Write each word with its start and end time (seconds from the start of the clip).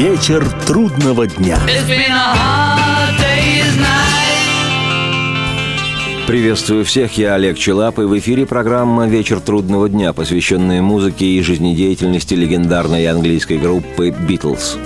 Вечер 0.00 0.42
трудного 0.66 1.26
дня. 1.26 1.58
Приветствую 6.26 6.86
всех, 6.86 7.18
я 7.18 7.34
Олег 7.34 7.58
Челап, 7.58 7.98
и 7.98 8.04
в 8.04 8.18
эфире 8.18 8.46
программа 8.46 9.06
«Вечер 9.06 9.40
трудного 9.40 9.90
дня», 9.90 10.14
посвященная 10.14 10.80
музыке 10.80 11.26
и 11.26 11.42
жизнедеятельности 11.42 12.32
легендарной 12.32 13.06
английской 13.08 13.58
группы 13.58 14.08
«Битлз». 14.08 14.78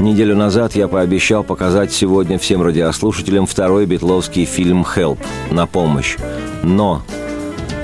Неделю 0.00 0.36
назад 0.36 0.76
я 0.76 0.86
пообещал 0.86 1.42
показать 1.42 1.90
сегодня 1.90 2.38
всем 2.38 2.60
радиослушателям 2.60 3.46
второй 3.46 3.86
битловский 3.86 4.44
фильм 4.44 4.82
«Help» 4.82 5.16
«На 5.50 5.66
помощь». 5.66 6.18
Но 6.62 7.02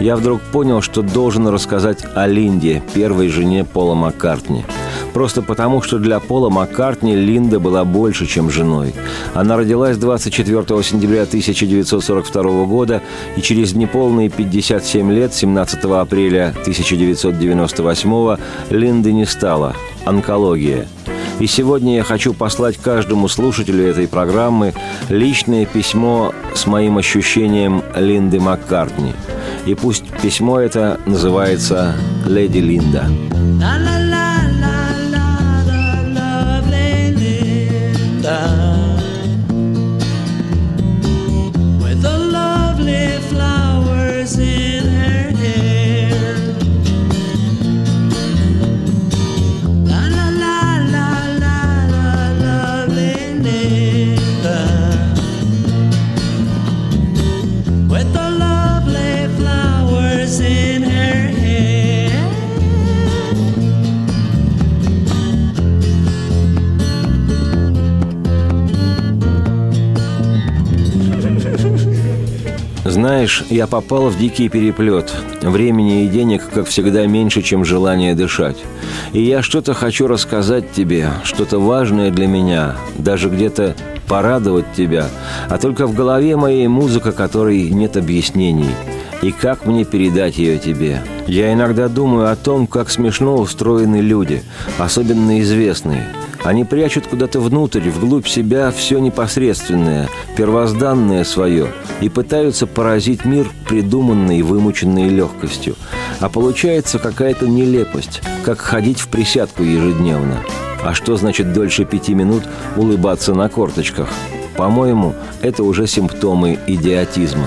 я 0.01 0.17
вдруг 0.17 0.43
понял, 0.43 0.83
что 0.83 1.01
должен 1.01 1.49
рассказать 1.49 2.05
о 2.15 2.27
Линде, 2.27 2.83
первой 2.93 3.29
жене 3.29 3.65
Пола 3.65 3.95
Маккартни– 3.95 4.67
Просто 5.13 5.43
потому, 5.43 5.83
что 5.83 5.99
для 5.99 6.21
Пола 6.21 6.49
Маккартни 6.49 7.15
Линда 7.15 7.61
была 7.61 7.85
больше, 7.85 8.27
чем 8.27 8.51
женой. 8.51 8.95
Она 9.35 9.57
родилась 9.57 9.97
24 9.97 10.83
сентября 10.83 11.23
1942 11.23 12.65
года, 12.65 13.03
и 13.37 13.43
через 13.43 13.75
неполные 13.75 14.31
57 14.31 15.13
лет, 15.13 15.35
17 15.35 15.85
апреля 15.85 16.55
1998 16.63 18.37
Линды 18.71 19.13
не 19.13 19.27
стало. 19.27 19.75
Онкология. 20.05 20.87
И 21.39 21.47
сегодня 21.47 21.97
я 21.97 22.05
хочу 22.05 22.35
послать 22.35 22.77
каждому 22.77 23.29
слушателю 23.29 23.85
этой 23.85 24.07
программы 24.07 24.75
личное 25.09 25.67
письмо 25.67 26.33
с 26.55 26.67
моим 26.67 26.99
ощущением 26.99 27.83
Линды 27.97 28.39
Маккартни. 28.39 29.13
И 29.67 29.75
пусть 29.75 30.05
письмо 30.23 30.61
это 30.61 31.01
называется 31.07 31.95
«Леди 32.27 32.59
Линда». 32.59 33.07
Знаешь, 73.13 73.45
я 73.51 73.67
попал 73.67 74.09
в 74.09 74.17
дикий 74.17 74.49
переплет. 74.49 75.13
Времени 75.43 76.07
и 76.07 76.09
денег, 76.09 76.49
как 76.49 76.67
всегда, 76.67 77.07
меньше, 77.07 77.43
чем 77.43 77.63
желание 77.63 78.15
дышать. 78.15 78.57
И 79.13 79.21
я 79.21 79.43
что-то 79.43 79.75
хочу 79.75 80.07
рассказать 80.07 80.73
тебе, 80.73 81.11
что-то 81.23 81.59
важное 81.59 82.11
для 82.11 82.27
меня, 82.27 82.75
даже 82.97 83.29
где-то 83.29 83.77
порадовать 84.09 84.65
тебя, 84.75 85.09
а 85.51 85.59
только 85.59 85.87
в 85.87 85.95
голове 85.95 86.37
моей 86.37 86.69
музыка, 86.69 87.13
которой 87.13 87.69
нет 87.69 87.99
объяснений. 87.99 88.71
И 89.21 89.31
как 89.31 89.67
мне 89.67 89.85
передать 89.85 90.39
ее 90.39 90.59
тебе? 90.59 91.03
Я 91.27 91.53
иногда 91.53 91.89
думаю 91.89 92.33
о 92.33 92.37
том, 92.37 92.67
как 92.67 92.89
смешно 92.89 93.37
устроены 93.37 93.97
люди, 93.97 94.43
особенно 94.79 95.39
известные– 95.43 96.09
они 96.45 96.65
прячут 96.65 97.07
куда-то 97.07 97.41
внутрь, 97.41 97.89
вглубь 97.89 98.27
себя 98.27 98.71
все 98.73 98.99
непосредственное, 98.99 100.09
первозданное 100.37 101.25
свое, 101.25 101.69
и 102.01 102.09
пытаются 102.09 102.67
поразить 102.67 103.25
мир 103.25 103.49
придуманной 103.69 104.39
и 104.39 104.43
вымученной 104.43 105.09
легкостью. 105.09 105.77
А 106.21 106.29
получается 106.29 106.99
какая-то 106.99 107.47
нелепость, 107.47 108.23
как 108.45 108.61
ходить 108.61 109.01
в 109.01 109.09
присядку 109.09 109.63
ежедневно. 109.63 110.39
А 110.83 110.95
что 110.95 111.17
значит 111.17 111.53
дольше 111.53 111.85
пяти 111.85 112.13
минут 112.13 112.43
улыбаться 112.77 113.35
на 113.35 113.49
корточках? 113.49 114.09
По-моему, 114.57 115.15
это 115.43 115.63
уже 115.63 115.87
симптомы 115.87 116.59
идиотизма. 116.67 117.47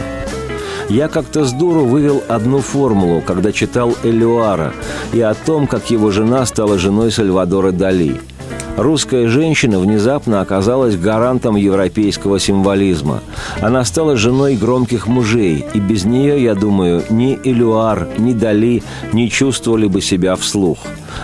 Я 0.87 1.09
как-то 1.09 1.45
с 1.45 1.51
дуру 1.51 1.83
вывел 1.83 2.23
одну 2.27 2.59
формулу, 2.59 3.21
когда 3.21 3.51
читал 3.51 3.95
Элюара, 4.03 4.71
и 5.13 5.19
о 5.19 5.33
том, 5.33 5.67
как 5.67 5.89
его 5.89 6.11
жена 6.11 6.45
стала 6.45 6.77
женой 6.77 7.11
Сальвадора 7.11 7.71
Дали– 7.71 8.21
Русская 8.77 9.29
женщина 9.29 9.79
внезапно 9.79 10.41
оказалась 10.41 10.97
гарантом 10.97 11.55
европейского 11.55 12.39
символизма. 12.39 13.21
Она 13.61 13.85
стала 13.85 14.17
женой 14.17 14.55
громких 14.55 15.07
мужей, 15.07 15.65
и 15.73 15.79
без 15.79 16.03
нее, 16.03 16.43
я 16.43 16.55
думаю, 16.55 17.03
ни 17.09 17.39
Элюар, 17.43 18.09
ни 18.17 18.33
Дали 18.33 18.83
не 19.13 19.29
чувствовали 19.29 19.87
бы 19.87 20.01
себя 20.01 20.35
вслух. 20.35 20.79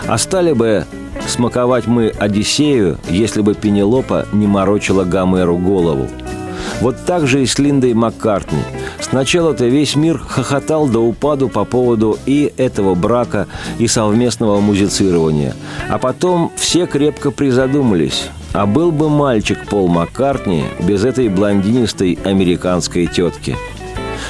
А 0.06 0.16
стали 0.16 0.54
бы 0.54 0.86
смаковать 1.26 1.86
мы 1.86 2.08
Одиссею, 2.08 2.98
если 3.10 3.42
бы 3.42 3.54
Пенелопа 3.54 4.26
не 4.32 4.46
морочила 4.46 5.04
Гомеру 5.04 5.58
голову. 5.58 6.08
Вот 6.80 6.96
так 7.06 7.26
же 7.26 7.42
и 7.42 7.46
с 7.46 7.58
Линдой 7.58 7.94
Маккартни. 7.94 8.62
Сначала-то 9.00 9.66
весь 9.66 9.94
мир 9.94 10.18
хохотал 10.18 10.88
до 10.88 11.00
упаду 11.00 11.48
по 11.48 11.64
поводу 11.64 12.18
и 12.26 12.52
этого 12.56 12.94
брака, 12.94 13.46
и 13.78 13.86
совместного 13.86 14.60
музицирования. 14.60 15.54
А 15.88 15.98
потом 15.98 16.50
все 16.56 16.86
крепко 16.86 17.30
призадумались. 17.30 18.28
А 18.52 18.66
был 18.66 18.92
бы 18.92 19.08
мальчик 19.08 19.66
Пол 19.66 19.88
Маккартни 19.88 20.64
без 20.80 21.04
этой 21.04 21.28
блондинистой 21.28 22.18
американской 22.24 23.06
тетки. 23.06 23.56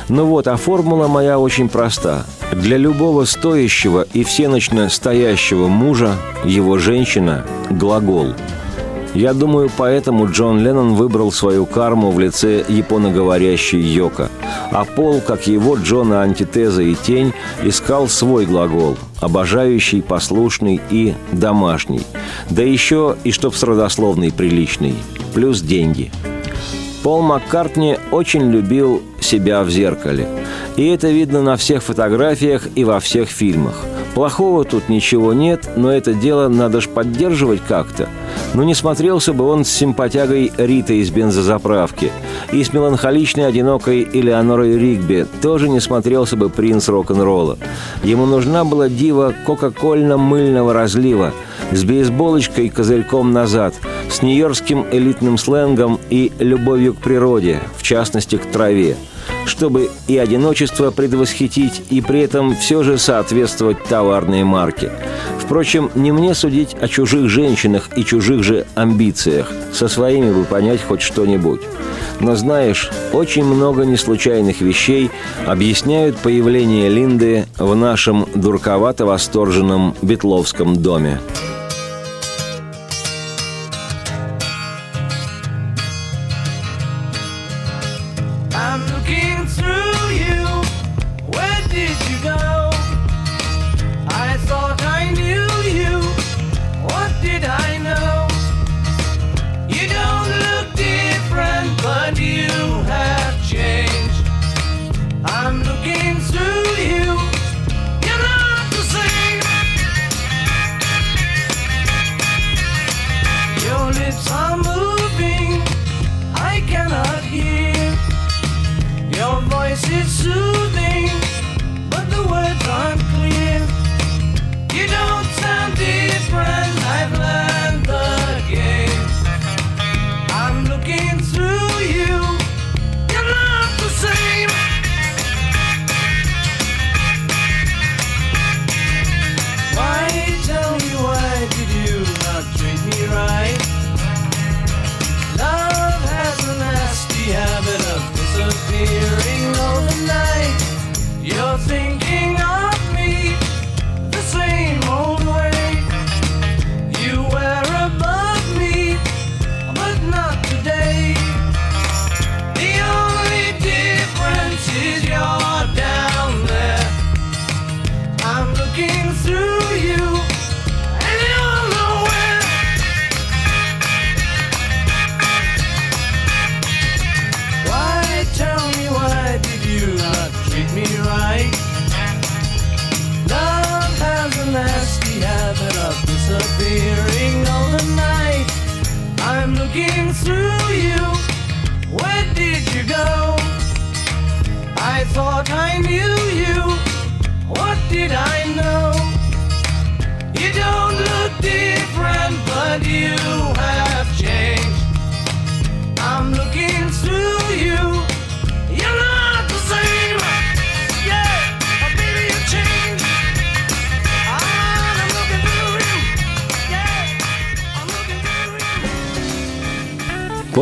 Ну 0.09 0.27
вот, 0.27 0.49
а 0.49 0.57
формула 0.57 1.07
моя 1.07 1.39
очень 1.39 1.69
проста. 1.69 2.25
Для 2.53 2.77
любого 2.77 3.25
стоящего 3.25 4.07
и 4.13 4.25
всеночно 4.25 4.89
стоящего 4.89 5.69
мужа 5.69 6.13
его 6.45 6.79
женщина– 6.79 7.45
глагол– 7.71 8.35
я 9.15 9.34
думаю, 9.34 9.71
поэтому 9.77 10.31
Джон 10.31 10.61
Леннон 10.61 10.95
выбрал 10.95 11.33
свою 11.33 11.67
карму 11.67 12.11
в 12.11 12.19
лице 12.19 12.65
японоговорящей 12.69 13.81
Йока. 13.81 14.31
А 14.71 14.84
Пол, 14.84 15.21
как 15.21 15.47
его 15.47 15.77
Джона 15.77 16.23
антитеза 16.23 16.83
и 16.83 16.95
тень, 16.95 17.33
искал 17.62 18.09
свой 18.09 18.47
глагол– 18.47 18.97
обожающий, 19.23 20.03
послушный 20.03 20.81
и 20.91 21.15
домашний. 21.31 22.03
Да 22.50 22.62
еще 22.62 23.17
и 23.25 23.31
чтоб 23.31 23.55
с 23.55 23.62
родословной 23.62 24.33
приличный. 24.33 24.95
Плюс 25.33 25.61
деньги. 25.61 26.11
Пол 27.03 27.23
Маккартни 27.23 27.97
очень 28.11 28.50
любил 28.50 29.03
себя 29.21 29.62
в 29.62 29.71
зеркале. 29.71 30.29
И 30.77 30.87
это 30.87 31.09
видно 31.09 31.43
на 31.43 31.56
всех 31.56 31.83
фотографиях 31.83 32.69
и 32.75 32.84
во 32.84 33.00
всех 33.00 33.29
фильмах. 33.29 33.84
Плохого 34.15 34.65
тут 34.65 34.89
ничего 34.89 35.33
нет, 35.33 35.71
но 35.77 35.91
это 35.93 36.12
дело 36.15 36.49
надо 36.49 36.81
ж 36.81 36.89
поддерживать 36.89 37.62
как-то– 37.67 38.09
но 38.55 38.65
не 38.65 38.75
смотрелся 38.75 39.33
бы 39.33 39.47
он 39.47 39.65
с 39.65 39.71
симпатягой 39.71 40.53
Ритой 40.56 40.99
из 40.99 41.11
бензозаправки. 41.11 42.11
И 42.53 42.62
с 42.62 42.73
меланхоличной, 42.73 43.47
одинокой 43.47 44.06
Элеонорой 44.12 44.78
Ригби 44.78 45.27
тоже 45.41 45.69
не 45.69 45.81
смотрелся 45.81 46.37
бы 46.37 46.50
принц 46.50 46.89
рок-н-ролла. 46.89 47.59
Ему 48.03 48.27
нужна 48.27 48.65
была 48.65 48.89
дива 48.89 49.34
кока-кольно-мыльного 49.47 50.73
разлива 50.73 51.33
с 51.71 51.84
бейсболочкой 51.84 52.69
козырьком 52.69 53.33
назад, 53.33 53.75
с 54.11 54.21
нью-йоркским 54.21 54.87
элитным 54.91 55.39
сленгом 55.39 55.99
и 56.11 56.33
любовью 56.39 56.94
к 56.94 56.99
природе, 56.99 57.61
в 57.77 57.83
частности 57.83 58.37
к 58.37 58.44
траве 58.47 58.97
чтобы 59.47 59.91
и 60.07 60.19
одиночество 60.19 60.91
предвосхитить, 60.91 61.83
и 61.91 62.00
при 62.00 62.21
этом 62.21 62.55
все 62.56 62.83
же 62.83 62.99
соответствовать 62.99 63.83
товарной 63.85 64.44
марке. 64.44 64.93
Впрочем, 65.39 65.91
не 65.94 66.12
мне 66.12 66.35
судить 66.35 66.75
о 66.81 66.89
чужих 66.89 67.29
женщинах 67.29 67.91
и 67.97 68.05
чужих 68.05 68.43
же 68.43 68.67
амбициях. 68.75 69.50
Со 69.73 69.89
своими 69.89 70.33
бы 70.33 70.44
понять 70.44 70.83
хоть 70.83 71.03
что-нибудь. 71.03 71.61
Но 72.21 72.37
знаешь, 72.37 72.91
очень 73.12 73.44
много 73.44 73.85
неслучайных 73.85 74.61
вещей 74.61 75.11
объясняют 75.47 76.17
появление 76.19 76.88
Линды 76.88 77.47
в 77.59 77.75
нашем 77.75 78.27
дурковато-восторженном 78.35 79.95
Бетловском 80.03 80.77
доме. 80.77 81.21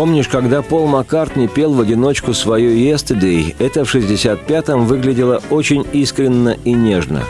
Помнишь, 0.00 0.28
когда 0.28 0.62
Пол 0.62 0.86
Маккартни 0.86 1.46
пел 1.46 1.74
в 1.74 1.80
одиночку 1.82 2.32
свою 2.32 2.70
«Yesterday», 2.70 3.54
это 3.58 3.84
в 3.84 3.94
65-м 3.94 4.86
выглядело 4.86 5.42
очень 5.50 5.86
искренно 5.92 6.56
и 6.64 6.72
нежно. 6.72 7.22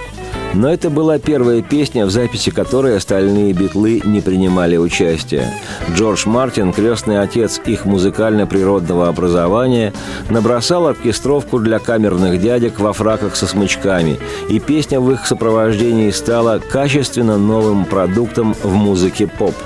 Но 0.55 0.72
это 0.72 0.88
была 0.88 1.19
первая 1.19 1.62
песня, 1.62 2.06
в 2.06 2.11
записи 2.11 2.52
которой 2.52 2.96
остальные 2.96 3.55
битлы 3.55 4.00
не 4.05 4.20
принимали 4.20 4.76
участия. 4.76 5.52
Джордж 5.96 6.28
Мартин, 6.28 6.72
крестный 6.72 7.20
отец 7.20 7.61
их 7.67 7.87
музыкально-природного 7.87 9.08
образования, 9.08 9.93
набросал 10.28 10.87
оркестровку 10.87 11.58
для 11.58 11.81
камерных 11.81 12.40
дядек 12.40 12.78
во 12.78 12.93
фраках 12.93 13.34
со 13.34 13.49
смычками, 13.49 14.20
и 14.49 14.61
песня 14.61 15.00
в 15.00 15.11
их 15.11 15.26
сопровождении 15.26 16.11
стала 16.11 16.61
качественно 16.61 17.37
новым 17.37 17.84
продуктом 17.84 18.55
в 18.62 18.72
музыке 18.72 19.26
поп– 19.26 19.56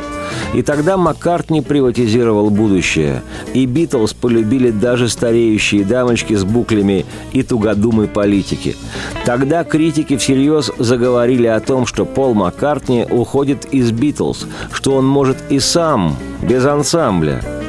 и 0.55 0.63
тогда 0.63 0.97
Маккартни 0.97 1.61
приватизировал 1.61 2.51
будущее, 2.51 3.23
и 3.53 3.67
Битлз 3.67 4.15
полюбили 4.15 4.71
даже 4.71 5.09
стареющие 5.09 5.85
дамочки 5.85 6.35
с 6.35 6.45
буклями 6.45 7.05
и 7.33 7.43
тугодумы 7.43 8.07
политики. 8.07 8.77
Тогда 9.25 9.65
критики 9.65 10.17
всерьез 10.17 10.71
заговорили 10.79 11.47
о 11.47 11.61
том, 11.61 11.87
что 11.87 12.05
Пол 12.05 12.35
Маккартни 12.35 13.07
уходит 13.11 13.67
из 13.67 13.91
Битлз, 13.91 14.47
что 14.73 14.95
он 14.97 15.07
может 15.07 15.37
и 15.51 15.59
сам, 15.59 16.17
без 16.43 16.65
ансамбля– 16.65 17.41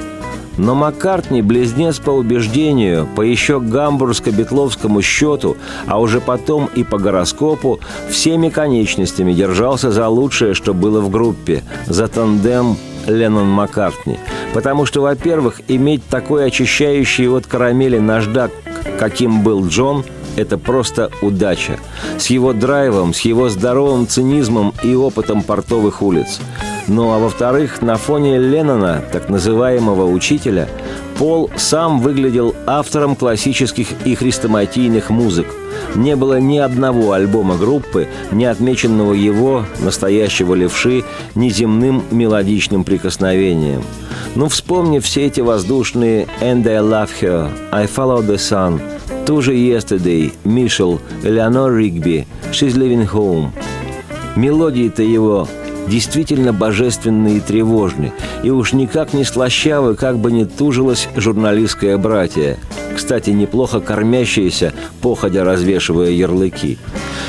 но 0.57 0.75
Маккартни– 0.75 1.42
близнец 1.44 2.00
по 2.00 2.12
убеждению, 2.12 3.07
по 3.16 3.22
еще 3.22 3.60
гамбургско-бетловскому 3.60 5.02
счету, 5.02 5.57
а 5.88 6.00
уже 6.00 6.22
потом 6.22 6.69
и 6.75 6.84
по 6.84 6.98
гороскопу, 6.98 7.80
всеми 8.10 8.50
конечностями 8.50 9.34
держался 9.34 9.92
за 9.92 10.07
лучшее, 10.07 10.54
что 10.54 10.74
было 10.74 11.02
в 11.02 11.10
группе, 11.10 11.63
за 11.88 12.07
тандем 12.07 12.78
Леннон-Маккартни. 13.07 14.18
Потому 14.54 14.86
что, 14.86 15.02
во-первых, 15.02 15.62
иметь 15.68 16.06
такой 16.07 16.46
очищающий 16.46 17.28
от 17.28 17.46
карамели 17.46 18.00
наждак, 18.00 18.51
каким 18.98 19.44
был 19.44 19.68
Джон, 19.68 20.04
это 20.36 20.58
просто 20.58 21.12
удача. 21.22 21.80
С 22.18 22.28
его 22.28 22.54
драйвом, 22.54 23.13
с 23.13 23.22
его 23.22 23.50
здоровым 23.50 24.08
цинизмом 24.08 24.74
и 24.84 24.94
опытом 24.96 25.44
портовых 25.44 26.01
улиц– 26.01 26.40
ну 26.88 27.12
а 27.12 27.20
во-вторых, 27.20 27.82
на 27.82 27.98
фоне 27.98 28.38
Леннона, 28.38 29.04
так 29.12 29.30
называемого 29.30 30.06
учителя, 30.06 30.68
Пол 31.18 31.50
сам 31.56 32.02
выглядел 32.02 32.54
автором 32.66 33.16
классических 33.16 33.88
и 34.04 34.16
хрестоматийных 34.16 35.10
музык. 35.10 35.48
Не 35.96 36.18
было 36.18 36.40
ни 36.42 36.58
одного 36.58 37.14
альбома 37.14 37.56
группы, 37.56 38.08
не 38.32 38.46
отмеченного 38.46 39.14
его, 39.14 39.66
настоящего 39.80 40.56
левши, 40.56 41.04
неземным 41.34 42.04
мелодичным 42.12 42.84
прикосновением. 42.84 43.82
Ну, 44.36 44.50
вспомни 44.50 45.00
все 45.00 45.28
эти 45.28 45.40
воздушные 45.40 46.28
«And 46.42 46.68
I 46.68 46.82
love 46.82 47.10
her», 47.22 47.50
«I 47.72 47.86
follow 47.86 48.22
the 48.22 48.36
sun», 48.36 48.82
ту 49.26 49.42
же 49.42 49.54
«Yesterday», 49.54 50.34
«Мишел», 50.44 51.00
«Элеонор 51.24 51.74
Ригби», 51.74 52.27
«She's 52.51 52.74
living 52.74 53.10
home». 53.10 53.51
Мелодии-то 54.36 55.01
его 55.01 55.48
действительно 55.88 56.54
божественны 56.54 57.38
и 57.38 57.39
тревожны, 57.39 58.12
и 58.44 58.50
уж 58.50 58.74
никак 58.74 59.13
не 59.13 59.24
слащавы, 59.24 59.96
как 59.96 60.18
бы 60.18 60.32
ни 60.32 60.44
тужилось 60.44 61.08
журналистское 61.15 61.98
братье, 61.98 62.58
кстати, 62.96 63.32
неплохо 63.32 63.82
кормящиеся, 63.82 64.74
походя 65.01 65.44
развешивая 65.44 66.12
ярлыки. 66.12 66.77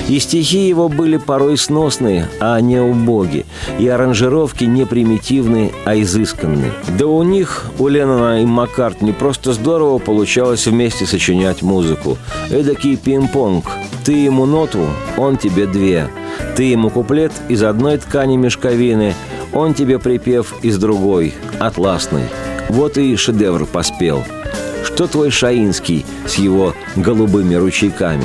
И 0.08 0.20
стихи 0.20 0.68
его 0.68 0.88
были 0.88 1.16
порой 1.16 1.58
сносные, 1.58 2.28
а 2.38 2.60
не 2.60 2.80
убоги, 2.80 3.44
и 3.78 3.88
аранжировки 3.88 4.64
не 4.64 4.86
примитивны, 4.86 5.72
а 5.84 6.00
изысканны. 6.00 6.70
Да 6.96 7.06
у 7.06 7.22
них, 7.24 7.66
у 7.78 7.88
Леннона 7.88 8.42
и 8.42 8.46
Маккартни, 8.46 9.12
просто 9.12 9.52
здорово 9.52 9.98
получалось 9.98 10.66
вместе 10.66 11.04
сочинять 11.04 11.62
музыку. 11.62 12.16
Эдакий 12.50 12.96
пинг-понг. 12.96 13.64
Ты 14.04 14.12
ему 14.12 14.46
ноту, 14.46 14.86
он 15.16 15.36
тебе 15.36 15.66
две– 15.66 16.08
ты 16.56 16.64
ему 16.64 16.88
куплет 16.90 17.32
из 17.48 17.62
одной 17.62 17.98
ткани 17.98 18.36
мешковины, 18.46 19.14
он 19.52 19.74
тебе 19.74 19.98
припев 19.98 20.54
из 20.62 20.78
другой, 20.78 21.34
атласной. 21.58 22.24
Вот 22.68 22.96
и 22.96 23.16
шедевр 23.16 23.66
поспел. 23.66 24.22
Что 24.84 25.08
твой 25.08 25.30
Шаинский 25.30 26.06
с 26.26 26.36
его 26.36 26.74
голубыми 26.94 27.56
ручейками? 27.56 28.24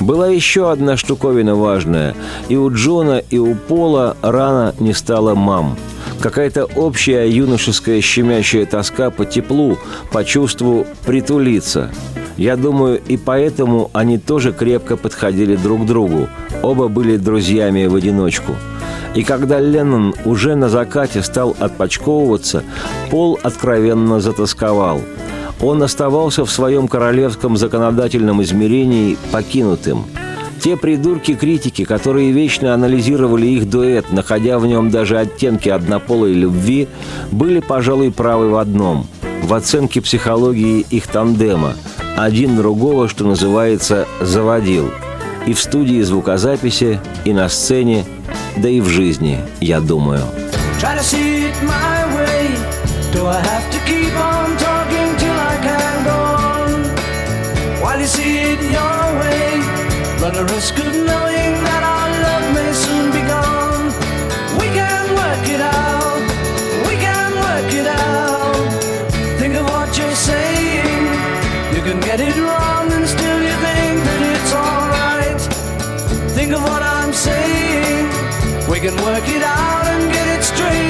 Была 0.00 0.28
еще 0.28 0.72
одна 0.72 0.96
штуковина 0.96 1.54
важная. 1.54 2.14
И 2.48 2.56
у 2.56 2.74
Джона, 2.74 3.22
и 3.30 3.38
у 3.38 3.54
Пола 3.54 4.16
рано 4.20 4.74
не 4.80 4.92
стало 4.92 5.34
мам. 5.36 5.76
Какая-то 6.20 6.64
общая 6.64 7.30
юношеская 7.30 8.00
щемящая 8.00 8.66
тоска 8.66 9.10
по 9.10 9.24
теплу, 9.24 9.78
по 10.10 10.24
чувству 10.24 10.86
притулиться– 11.06 11.90
я 12.36 12.56
думаю, 12.56 13.00
и 13.06 13.16
поэтому 13.16 13.90
они 13.92 14.18
тоже 14.18 14.52
крепко 14.52 14.96
подходили 14.96 15.54
друг 15.54 15.82
к 15.82 15.86
другу. 15.86 16.28
Оба 16.62 16.88
были 16.88 17.16
друзьями 17.16 17.86
в 17.86 17.94
одиночку. 17.94 18.54
И 19.14 19.22
когда 19.22 19.60
Леннон 19.60 20.14
уже 20.24 20.54
на 20.56 20.68
закате 20.68 21.22
стал 21.22 21.56
отпочковываться, 21.58 22.64
Пол 23.10 23.38
откровенно 23.42 24.20
затасковал. 24.20 25.00
Он 25.60 25.82
оставался 25.82 26.44
в 26.44 26.50
своем 26.50 26.88
королевском 26.88 27.56
законодательном 27.56 28.42
измерении 28.42 29.16
покинутым. 29.30 30.04
Те 30.60 30.76
придурки-критики, 30.76 31.84
которые 31.84 32.32
вечно 32.32 32.74
анализировали 32.74 33.46
их 33.46 33.68
дуэт, 33.68 34.10
находя 34.12 34.58
в 34.58 34.66
нем 34.66 34.90
даже 34.90 35.18
оттенки 35.18 35.68
однополой 35.68 36.32
любви, 36.32 36.88
были, 37.30 37.60
пожалуй, 37.60 38.10
правы 38.10 38.50
в 38.50 38.56
одном– 38.56 39.06
в 39.42 39.52
оценке 39.52 40.00
психологии 40.00 40.86
их 40.88 41.06
тандема– 41.06 41.74
один 42.16 42.56
другого, 42.56 43.08
что 43.08 43.24
называется, 43.24 44.06
заводил. 44.20 44.90
И 45.46 45.52
в 45.52 45.60
студии 45.60 46.00
звукозаписи, 46.00 47.00
и 47.24 47.32
на 47.32 47.48
сцене, 47.48 48.04
да 48.56 48.68
и 48.68 48.80
в 48.80 48.88
жизни, 48.88 49.40
я 49.60 49.80
думаю. 49.80 50.24
Run 60.24 60.32
the 60.32 60.44
risk 60.54 60.78
of 60.78 60.94
knowing 61.06 61.33
can 78.84 79.02
work 79.02 79.26
it 79.26 79.42
out 79.42 79.86
and 79.86 80.12
get 80.12 80.38
it 80.38 80.44
straight 80.44 80.83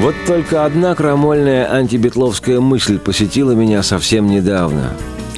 Вот 0.00 0.14
только 0.26 0.64
одна 0.64 0.94
крамольная 0.94 1.70
антибетловская 1.70 2.58
мысль 2.58 2.98
посетила 2.98 3.52
меня 3.52 3.82
совсем 3.82 4.28
недавно. 4.28 4.94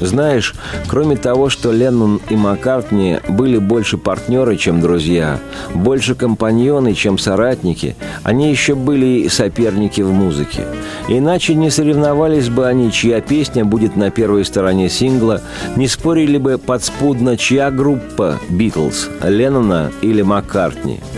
Знаешь, 0.07 0.55
кроме 0.89 1.17
того, 1.17 1.49
что 1.49 1.71
Леннон 1.71 2.21
и 2.29 2.37
Маккартни 2.37 3.19
были 3.29 3.59
больше 3.59 3.99
партнеры, 3.99 4.57
чем 4.57 4.81
друзья, 4.81 5.39
больше 5.75 6.15
компаньоны, 6.15 6.95
чем 6.95 7.19
соратники, 7.19 7.97
они 8.23 8.51
еще 8.51 8.75
были 8.75 9.23
и 9.23 9.29
соперники 9.29 10.01
в 10.01 10.13
музыке. 10.13 10.67
Иначе 11.09 11.55
не 11.55 11.71
соревновались 11.71 12.49
бы 12.49 12.67
они, 12.67 12.91
чья 12.91 13.21
песня 13.21 13.65
будет 13.65 13.97
на 13.97 14.11
первой 14.11 14.45
стороне 14.45 14.89
сингла, 14.89 15.41
не 15.77 15.87
спорили 15.87 16.39
бы 16.39 16.59
подспудно, 16.59 17.37
чья 17.37 17.71
группа 17.71 18.39
«Битлз»– 18.51 19.09
Леннона 19.23 19.91
или 20.03 20.23
Маккартни– 20.23 21.01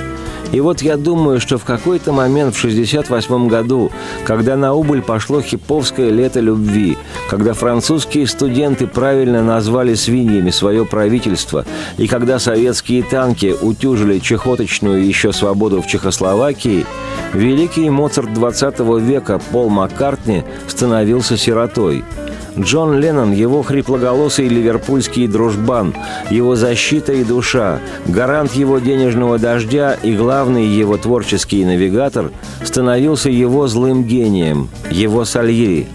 и 0.55 0.61
вот 0.61 0.83
я 0.83 0.97
думаю, 0.97 1.41
что 1.41 1.59
в 1.59 1.65
какой-то 1.65 2.13
момент 2.13 2.55
в 2.55 2.61
68 2.61 3.49
году, 3.49 3.91
когда 4.25 4.57
на 4.57 4.73
убыль 4.73 5.03
пошло 5.03 5.41
хиповское 5.43 6.11
лето 6.11 6.39
любви, 6.39 6.97
когда 7.29 7.55
французские 7.55 8.29
студенты 8.29 8.87
правильно 8.87 9.43
назвали 9.43 9.95
свиньями 9.95 10.51
свое 10.51 10.85
правительство, 10.85 11.65
и 11.99 12.07
когда 12.07 12.39
советские 12.39 13.03
танки 13.03 13.53
утюжили 13.61 14.21
чехоточную 14.21 15.05
еще 15.05 15.33
свободу 15.33 15.83
в 15.83 15.89
Чехословакии, 15.89 16.87
великий 17.33 17.91
Моцарт 17.91 18.33
20 18.33 18.79
века 19.01 19.41
Пол 19.51 19.71
Маккартни 19.71 20.45
становился 20.69 21.37
сиротой– 21.37 22.05
Джон 22.59 23.01
Леннон, 23.01 23.33
его 23.33 23.63
хриплоголосый 23.63 24.47
ливерпульский 24.47 25.27
дружбан, 25.27 25.93
его 26.31 26.55
защита 26.55 27.13
и 27.13 27.25
душа, 27.25 27.81
гарант 28.07 28.53
его 28.53 28.79
денежного 28.79 29.39
дождя 29.39 29.95
и 29.95 30.15
главный 30.15 30.65
его 30.67 30.97
творческий 30.97 31.65
навигатор, 31.65 32.31
становился 32.63 33.29
его 33.29 33.67
злым 33.67 34.05
гением, 34.05 34.69
его 34.91 35.25
Сальери. 35.25 35.89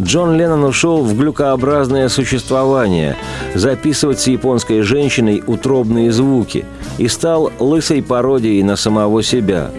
Джон 0.00 0.36
Леннон 0.36 0.64
ушел 0.64 1.02
в 1.02 1.16
глюкообразное 1.16 2.08
существование, 2.08 3.16
записывать 3.54 4.20
с 4.20 4.26
японской 4.26 4.82
женщиной 4.82 5.42
утробные 5.46 6.12
звуки 6.12 6.66
и 6.98 7.08
стал 7.08 7.50
лысой 7.60 8.02
пародией 8.02 8.62
на 8.62 8.76
самого 8.76 9.22
себя 9.22 9.70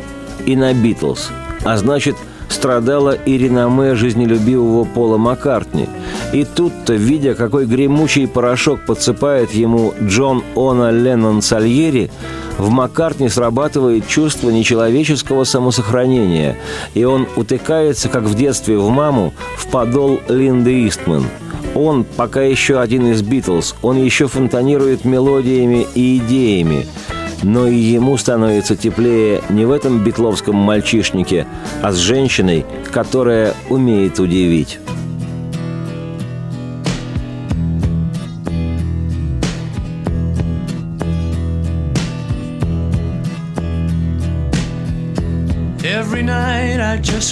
и 0.45 0.55
на 0.55 0.73
Битлз, 0.73 1.29
а 1.63 1.77
значит– 1.77 2.15
страдала 2.49 3.11
и 3.11 3.37
реноме 3.37 3.95
жизнелюбивого 3.95 4.85
Пола 4.85 5.17
Маккартни. 5.17 5.87
И 6.33 6.43
тут-то, 6.43 6.93
видя, 6.93 7.33
какой 7.35 7.65
гремучий 7.65 8.27
порошок 8.27 8.85
подсыпает 8.85 9.51
ему 9.51 9.93
Джон 10.01 10.43
Она 10.55 10.91
Леннон 10.91 11.41
Сальери, 11.41 12.11
в 12.57 12.69
Маккартни 12.69 13.29
срабатывает 13.29 14.07
чувство 14.07 14.49
нечеловеческого 14.49 15.43
самосохранения, 15.43 16.57
и 16.93 17.03
он 17.03 17.27
утыкается, 17.35 18.09
как 18.09 18.23
в 18.23 18.35
детстве 18.35 18.77
в 18.77 18.89
маму, 18.89 19.33
в 19.57 19.67
подол 19.67 20.19
Линды 20.27 20.87
Истман. 20.87 21.25
Он 21.73 22.05
пока 22.05 22.41
еще 22.41 22.79
один 22.79 23.11
из 23.11 23.21
Битлз, 23.21 23.75
он 23.81 23.97
еще 23.97 24.27
фонтанирует 24.27 25.05
мелодиями 25.05 25.85
и 25.95 26.17
идеями– 26.17 26.87
но 27.43 27.67
и 27.67 27.75
ему 27.75 28.17
становится 28.17 28.75
теплее 28.75 29.41
не 29.49 29.65
в 29.65 29.71
этом 29.71 30.03
битловском 30.03 30.55
мальчишнике, 30.55 31.45
а 31.81 31.91
с 31.91 31.97
женщиной, 31.97 32.65
которая 32.91 33.53
умеет 33.69 34.19
удивить. 34.19 34.79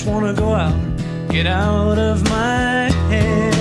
Just 0.04 0.14
wanna 0.14 0.34
go 0.34 0.54
out, 0.54 0.76
get 1.30 1.46
out 1.46 1.98
of 1.98 2.22
my 2.30 2.92
head. 3.08 3.54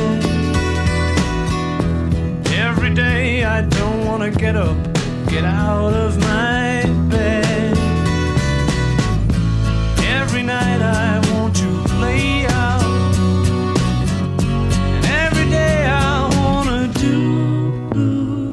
Every 2.53 2.93
day 2.93 3.45
I 3.45 3.63
don't 3.63 4.07
wanna 4.07 4.33
get 4.33 4.57
up, 4.57 4.77
get 5.29 5.45
out 5.45 5.93
of 5.95 6.19
my 6.19 6.83
bed. 7.09 7.79
Every 10.19 10.43
night 10.43 10.83
I 10.83 11.21
want 11.33 11.55
to 11.63 11.69
lay 12.01 12.47
out, 12.47 13.15
and 14.97 15.05
every 15.25 15.49
day 15.49 15.87
I 15.87 16.29
wanna 16.39 16.89
do. 16.89 18.53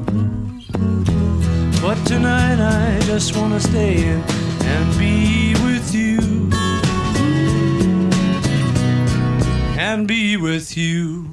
But 1.82 1.98
tonight 2.06 2.60
I 2.60 3.00
just 3.00 3.36
wanna 3.36 3.58
stay 3.58 4.04
in 4.10 4.22
and 4.62 4.98
be 4.98 5.49
And 9.92 10.06
be 10.06 10.36
with 10.36 10.76
you. 10.76 11.29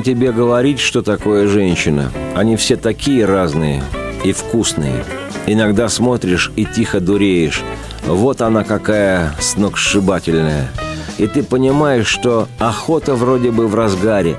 Трудно 0.00 0.02
тебе 0.02 0.32
говорить, 0.32 0.80
что 0.80 1.02
такое 1.02 1.46
женщина. 1.46 2.10
Они 2.34 2.56
все 2.56 2.76
такие 2.76 3.24
разные 3.24 3.82
и 4.24 4.32
вкусные. 4.32 5.04
Иногда 5.46 5.88
смотришь 5.88 6.52
и 6.56 6.64
тихо 6.64 7.00
дуреешь. 7.00 7.62
Вот 8.06 8.40
она 8.40 8.64
какая 8.64 9.32
сногсшибательная. 9.40 10.68
И 11.18 11.26
ты 11.26 11.42
понимаешь, 11.42 12.06
что 12.06 12.48
охота 12.58 13.14
вроде 13.14 13.50
бы 13.50 13.66
в 13.66 13.74
разгаре. 13.74 14.36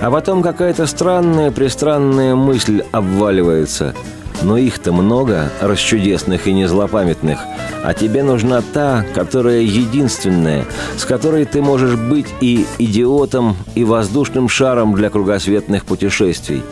А 0.00 0.10
потом 0.10 0.42
какая-то 0.42 0.86
странная, 0.86 1.50
пристранная 1.50 2.34
мысль 2.34 2.82
обваливается. 2.92 3.94
Но 4.42 4.56
их-то 4.56 4.92
много, 4.92 5.50
расчудесных 5.60 6.46
и 6.46 6.52
незлопамятных. 6.52 7.38
А 7.86 7.94
тебе 7.94 8.24
нужна 8.24 8.62
та, 8.72 9.04
которая 9.14 9.60
единственная, 9.60 10.64
с 10.96 11.04
которой 11.04 11.44
ты 11.44 11.62
можешь 11.62 11.94
быть 11.94 12.26
и 12.40 12.66
идиотом, 12.78 13.56
и 13.76 13.84
воздушным 13.84 14.48
шаром 14.48 14.92
для 14.92 15.08
кругосветных 15.08 15.84
путешествий. 15.84 16.64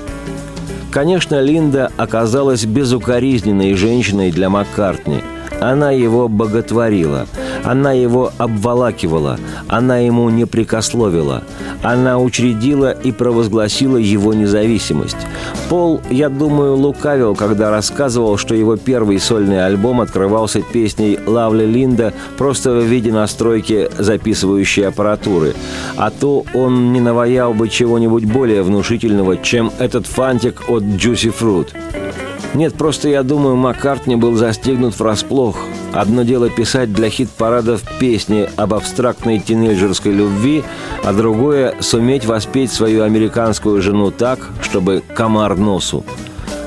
Конечно, 0.91 1.41
Линда 1.41 1.93
оказалась 1.97 2.65
безукоризненной 2.65 3.75
женщиной 3.75 4.33
для 4.33 4.51
Маккартни. 4.51 5.21
Она 5.61 5.93
его 5.93 6.27
боготворила, 6.29 7.29
она 7.65 7.93
его 7.93 8.31
обволакивала, 8.39 9.39
она 9.69 9.99
ему 9.99 10.29
не 10.31 10.45
прикословила. 10.45 11.43
Она 11.83 12.19
учредила 12.19 12.93
и 12.93 13.11
провозгласила 13.11 13.97
его 13.97 14.35
независимость. 14.35 15.17
Пол, 15.69 16.01
я 16.11 16.29
думаю, 16.29 16.77
лукавил, 16.77 17.35
когда 17.35 17.71
рассказывал, 17.71 18.37
что 18.37 18.55
его 18.55 18.77
первый 18.77 19.19
сольный 19.19 19.65
альбом 19.65 20.01
открывался 20.01 20.61
песней 20.61 21.19
«Лавли 21.27 21.65
Линда» 21.65 22.13
просто 22.37 22.73
в 22.73 22.85
виде 22.85 23.13
настройки 23.13 23.89
записывающей 23.99 24.87
аппаратуры. 24.87 25.55
А 25.97 26.11
то 26.11 26.45
он 26.55 26.93
не 26.93 27.01
наваял 27.01 27.55
бы 27.55 27.69
чего-нибудь 27.69 28.25
более 28.25 28.63
внушительного, 28.63 29.39
чем 29.39 29.73
этот 29.79 30.07
фантик 30.07 30.69
от 30.69 30.83
Juicy 30.83 31.35
Fruit. 31.39 31.69
Нет, 32.55 32.75
просто 32.75 33.09
я 33.09 33.23
думаю, 33.23 33.57
Маккартни 33.57 34.17
был 34.17 34.37
застигнут 34.37 34.99
врасплох. 34.99 35.57
Одно 35.95 36.25
дело 36.25 36.51
писать 36.51 36.93
для 36.93 37.09
хит-парадов 37.09 37.83
песни 38.01 38.49
об 38.57 38.75
абстрактной 38.75 39.39
тинейджерской 39.39 40.13
любви, 40.13 40.65
а 41.05 41.13
другое– 41.13 41.75
суметь 41.81 42.27
воспеть 42.27 42.73
свою 42.73 43.05
американскую 43.05 43.81
жену 43.81 44.11
так, 44.11 44.41
чтобы 44.61 45.05
комар 45.15 45.57
носу. 45.57 46.05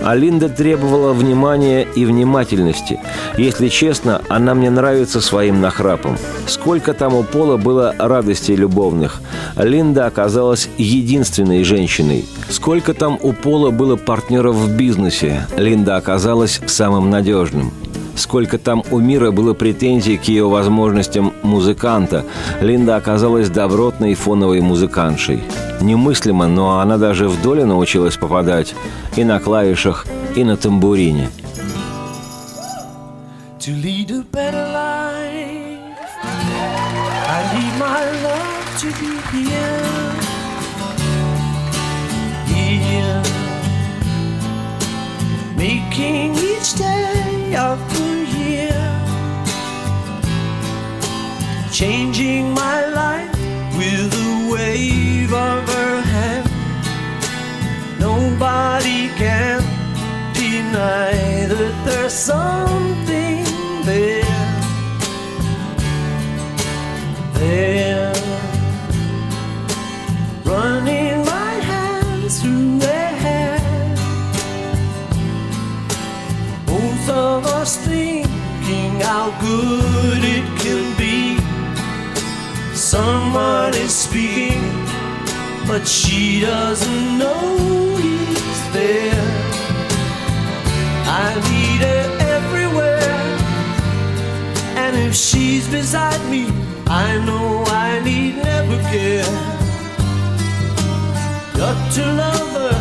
А 0.02 0.16
Линда 0.16 0.48
требовала 0.48 1.12
внимания 1.12 1.86
и 1.96 2.06
внимательности. 2.06 3.02
Если 3.38 3.68
честно, 3.68 4.22
она 4.30 4.54
мне 4.54 4.70
нравится 4.70 5.20
своим 5.20 5.60
нахрапом. 5.60 6.18
Сколько 6.46 6.94
там 6.94 7.14
у 7.14 7.24
Пола 7.24 7.58
было 7.58 7.94
радостей 7.98 8.56
любовных. 8.56 9.22
Линда 9.58 10.06
оказалась 10.06 10.70
единственной 10.78 11.66
женщиной. 11.66 12.26
Сколько 12.48 12.94
там 12.94 13.20
у 13.22 13.34
Пола 13.34 13.72
было 13.72 13.98
партнеров 13.98 14.56
в 14.56 14.78
бизнесе. 14.78 15.46
Линда 15.58 15.98
оказалась 15.98 16.62
самым 16.68 17.10
надежным. 17.10 17.74
Сколько 18.18 18.58
там 18.58 18.84
у 18.92 19.00
мира 19.00 19.32
было 19.32 19.54
претензий 19.54 20.18
к 20.18 20.26
ее 20.26 20.50
возможностям 20.50 21.34
музыканта. 21.44 22.26
Линда 22.60 22.98
оказалась 22.98 23.50
добротной 23.50 24.16
фоновой 24.16 24.60
музыкантшей. 24.60 25.42
Немыслимо, 25.80 26.48
но 26.48 26.80
она 26.80 26.98
даже 26.98 27.30
в 27.30 27.42
доле 27.42 27.64
научилась 27.64 28.18
попадать 28.18 28.76
и 29.16 29.24
на 29.24 29.40
клавишах, 29.40 30.06
и 30.36 30.44
на 30.44 30.58
тамбурине. 30.58 31.30
to 33.68 33.74
lead 33.82 34.10
a 34.12 34.22
better 34.32 34.66
life. 34.72 36.12
I 37.36 37.40
need 37.54 37.74
my 37.78 38.02
love 38.24 38.64
to 38.80 38.88
be 39.02 39.12
here, 39.32 39.77
making 45.58 46.36
each 46.36 46.76
day 46.76 47.56
of 47.58 47.80
the 47.94 48.10
year, 48.38 48.84
changing 51.72 52.54
my 52.54 52.86
life 52.86 53.32
with 53.76 54.14
a 54.14 54.52
wave 54.54 55.34
of 55.34 55.68
her 55.68 56.02
hand. 56.02 56.48
Nobody 58.00 59.10
can 59.18 59.62
deny 60.34 61.48
that 61.52 61.74
there's 61.86 62.14
something 62.14 63.44
there. 63.84 64.24
There. 67.34 68.17
Us 77.68 77.76
thinking 77.86 78.94
how 79.02 79.28
good 79.42 80.22
it 80.36 80.46
can 80.64 80.86
be. 81.04 81.38
Someone 82.74 83.74
is 83.74 83.94
speaking, 83.94 84.64
but 85.68 85.86
she 85.86 86.40
doesn't 86.40 87.18
know 87.18 87.44
he's 88.04 88.62
there. 88.78 89.26
I 91.24 91.28
need 91.50 91.82
her 91.90 92.06
everywhere. 92.38 93.18
And 94.84 94.96
if 94.96 95.14
she's 95.14 95.68
beside 95.70 96.24
me, 96.32 96.44
I 96.88 97.08
know 97.26 97.66
I 97.68 98.00
need 98.08 98.36
never 98.52 98.78
care. 98.94 99.34
Got 101.60 101.78
to 101.96 102.04
love 102.24 102.50
her 102.62 102.77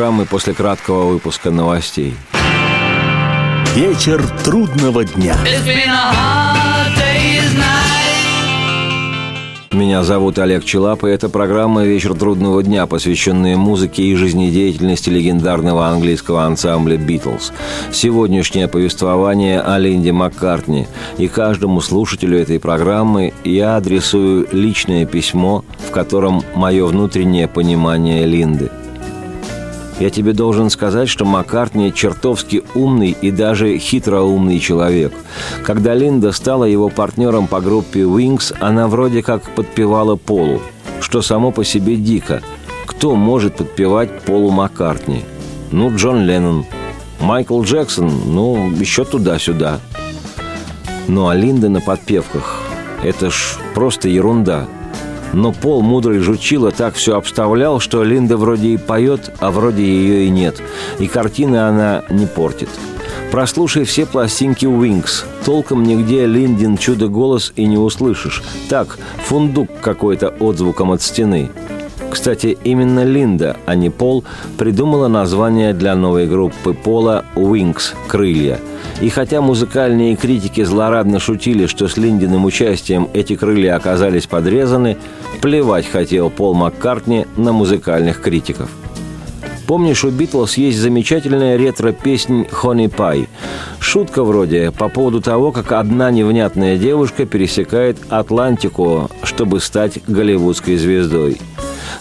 программы 0.00 0.24
после 0.24 0.54
краткого 0.54 1.04
выпуска 1.04 1.50
новостей. 1.50 2.16
Вечер 3.74 4.26
трудного 4.42 5.04
дня. 5.04 5.36
Меня 9.72 10.02
зовут 10.02 10.38
Олег 10.38 10.64
Челап, 10.64 11.04
и 11.04 11.08
это 11.10 11.28
программа 11.28 11.84
«Вечер 11.84 12.14
трудного 12.14 12.62
дня», 12.62 12.86
посвященная 12.86 13.58
музыке 13.58 14.02
и 14.04 14.14
жизнедеятельности 14.14 15.10
легендарного 15.10 15.88
английского 15.88 16.44
ансамбля 16.44 16.96
«Битлз». 16.96 17.52
Сегодняшнее 17.92 18.68
повествование 18.68 19.60
о 19.60 19.76
Линде 19.76 20.12
Маккартни. 20.12 20.88
И 21.18 21.28
каждому 21.28 21.82
слушателю 21.82 22.38
этой 22.38 22.58
программы 22.58 23.34
я 23.44 23.76
адресую 23.76 24.48
личное 24.50 25.04
письмо, 25.04 25.62
в 25.86 25.90
котором 25.90 26.42
мое 26.54 26.86
внутреннее 26.86 27.48
понимание 27.48 28.24
Линды– 28.24 28.70
я 30.00 30.08
тебе 30.08 30.32
должен 30.32 30.70
сказать, 30.70 31.10
что 31.10 31.26
Маккартни 31.26 31.92
чертовски 31.92 32.64
умный 32.74 33.10
и 33.20 33.30
даже 33.30 33.76
хитроумный 33.76 34.58
человек. 34.58 35.12
Когда 35.62 35.94
Линда 35.94 36.32
стала 36.32 36.64
его 36.64 36.88
партнером 36.88 37.46
по 37.46 37.60
группе 37.60 38.00
Wings, 38.00 38.54
она 38.60 38.88
вроде 38.88 39.22
как 39.22 39.42
подпевала 39.50 40.16
Полу, 40.16 40.62
что 41.00 41.20
само 41.20 41.50
по 41.50 41.64
себе 41.64 41.96
дико. 41.96 42.42
Кто 42.86 43.14
может 43.14 43.56
подпевать 43.56 44.22
Полу 44.22 44.50
Маккартни? 44.50 45.22
Ну, 45.70 45.94
Джон 45.94 46.24
Леннон. 46.24 46.64
Майкл 47.20 47.62
Джексон, 47.62 48.10
ну, 48.26 48.70
еще 48.70 49.04
туда-сюда. 49.04 49.80
Ну, 51.08 51.28
а 51.28 51.34
Линда 51.34 51.68
на 51.68 51.82
подпевках– 51.82 52.62
это 53.04 53.30
ж 53.30 53.58
просто 53.74 54.08
ерунда– 54.08 54.66
но 55.32 55.52
Пол, 55.52 55.82
мудрый 55.82 56.18
жучила, 56.18 56.70
так 56.70 56.94
все 56.94 57.16
обставлял, 57.16 57.80
что 57.80 58.02
Линда 58.02 58.36
вроде 58.36 58.68
и 58.68 58.76
поет, 58.76 59.32
а 59.40 59.50
вроде 59.50 59.84
ее 59.84 60.26
и 60.26 60.30
нет. 60.30 60.62
И 60.98 61.06
картины 61.06 61.56
она 61.56 62.02
не 62.10 62.26
портит. 62.26 62.68
Прослушай 63.30 63.84
все 63.84 64.06
пластинки 64.06 64.64
Wings. 64.64 65.24
Толком 65.44 65.84
нигде 65.84 66.26
Линдин 66.26 66.76
чудо-голос 66.76 67.52
и 67.54 67.66
не 67.66 67.78
услышишь. 67.78 68.42
Так, 68.68 68.98
фундук 69.24 69.68
какой-то 69.80 70.28
отзвуком 70.40 70.90
от 70.90 71.00
стены. 71.00 71.50
Кстати, 72.10 72.58
именно 72.64 73.04
Линда, 73.04 73.56
а 73.66 73.76
не 73.76 73.88
Пол, 73.88 74.24
придумала 74.58 75.06
название 75.06 75.72
для 75.72 75.94
новой 75.94 76.26
группы 76.26 76.74
Пола 76.74 77.24
«Wings»– 77.36 77.94
«Крылья». 78.08 78.58
И 79.00 79.08
хотя 79.08 79.40
музыкальные 79.40 80.16
критики 80.16 80.64
злорадно 80.64 81.20
шутили, 81.20 81.66
что 81.66 81.86
с 81.86 81.96
Линдиным 81.96 82.44
участием 82.44 83.08
эти 83.14 83.36
крылья 83.36 83.76
оказались 83.76 84.26
подрезаны, 84.26 84.98
плевать 85.40 85.86
хотел 85.86 86.30
Пол 86.30 86.54
Маккартни 86.54 87.26
на 87.36 87.52
музыкальных 87.52 88.20
критиков. 88.20 88.70
Помнишь, 89.66 90.04
у 90.04 90.10
Битлз 90.10 90.56
есть 90.56 90.78
замечательная 90.78 91.56
ретро-песнь 91.56 92.42
«Honey 92.50 92.88
Pie». 92.88 93.28
Шутка 93.78 94.24
вроде 94.24 94.72
по 94.72 94.88
поводу 94.88 95.20
того, 95.20 95.52
как 95.52 95.72
одна 95.72 96.10
невнятная 96.10 96.76
девушка 96.76 97.24
пересекает 97.24 97.96
Атлантику, 98.08 99.08
чтобы 99.22 99.60
стать 99.60 100.00
голливудской 100.06 100.76
звездой– 100.76 101.40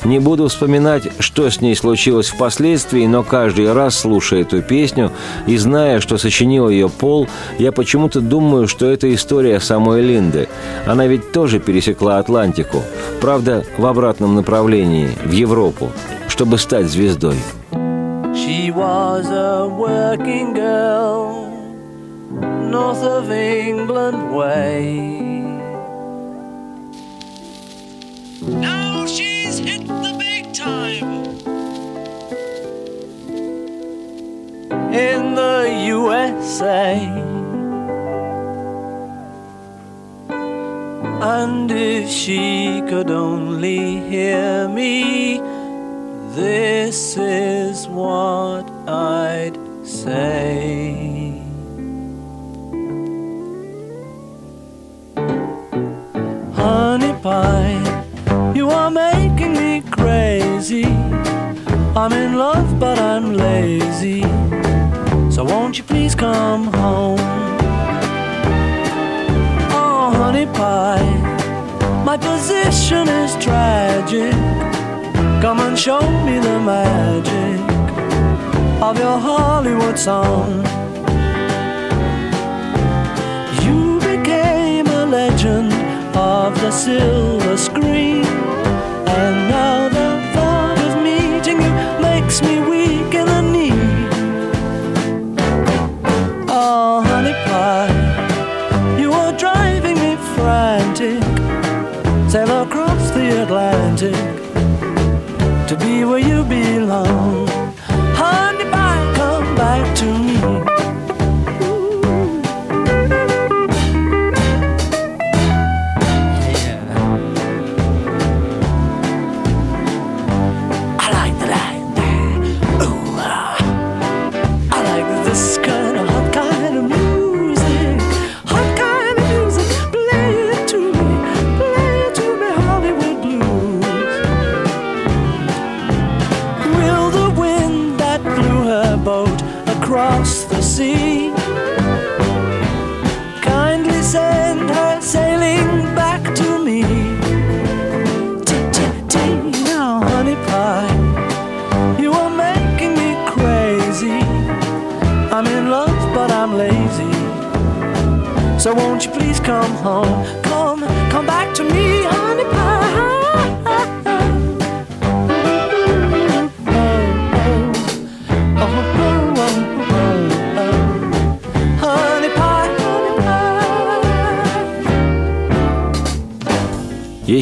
не 0.03 0.19
буду 0.19 0.47
вспоминать, 0.47 1.03
что 1.19 1.49
с 1.49 1.61
ней 1.61 1.75
случилось 1.75 2.29
впоследствии, 2.29 3.05
но 3.05 3.23
каждый 3.23 3.71
раз, 3.73 3.97
слушая 3.97 4.41
эту 4.41 4.61
песню 4.61 5.11
и 5.47 5.57
зная, 5.57 5.99
что 5.99 6.17
сочинил 6.17 6.69
ее 6.69 6.89
Пол, 6.89 7.27
я 7.57 7.71
почему-то 7.71 8.21
думаю, 8.21 8.67
что 8.67 8.85
это 8.89 9.13
история 9.13 9.59
самой 9.59 10.01
Линды. 10.01 10.47
Она 10.85 11.07
ведь 11.07 11.31
тоже 11.31 11.59
пересекла 11.59 12.17
Атлантику. 12.17 12.83
Правда, 13.21 13.63
в 13.77 13.85
обратном 13.85 14.35
направлении, 14.35 15.09
в 15.23 15.31
Европу, 15.31 15.91
чтобы 16.27 16.57
стать 16.57 16.87
звездой. 16.87 17.35
She 18.33 18.71
was 18.71 19.29
a 19.29 19.67
working 19.67 20.53
girl, 20.53 21.51
north 22.71 23.03
of 23.03 23.29
England 23.29 24.33
way. 24.33 25.19
Now 28.41 28.78
In 34.91 35.35
the 35.35 35.83
USA. 35.85 36.95
And 41.21 41.69
if 41.69 42.09
she 42.09 42.81
could 42.89 43.11
only 43.11 43.99
hear 44.09 44.67
me, 44.67 45.39
this 46.33 47.17
is 47.17 47.87
what 47.87 48.67
I'd 48.87 49.57
say. 49.85 51.39
Honey 56.53 57.13
pie, 57.21 58.53
you 58.55 58.69
are 58.69 58.89
making 58.89 59.53
me 59.53 59.81
crazy. 59.91 60.85
I'm 61.95 62.13
in 62.13 62.37
love, 62.37 62.79
but 62.79 62.97
I'm 62.97 63.33
lazy. 63.33 64.23
So 65.39 65.45
won't 65.45 65.77
you 65.77 65.85
please 65.85 66.15
come 66.15 66.65
home? 66.65 67.17
Oh, 69.71 70.11
honey 70.13 70.45
pie, 70.47 72.03
my 72.03 72.17
position 72.17 73.07
is 73.07 73.37
tragic. 73.37 74.33
Come 75.41 75.61
and 75.61 75.79
show 75.79 76.01
me 76.25 76.39
the 76.39 76.59
magic 76.59 77.61
of 78.81 78.97
your 78.99 79.17
Hollywood 79.17 79.97
song. 79.97 80.65
You 83.63 84.01
became 84.01 84.87
a 84.87 85.05
legend 85.05 85.71
of 86.17 86.53
the 86.59 86.69
silver 86.69 87.55
screen, 87.55 88.25
and 89.07 89.49
now 89.49 89.88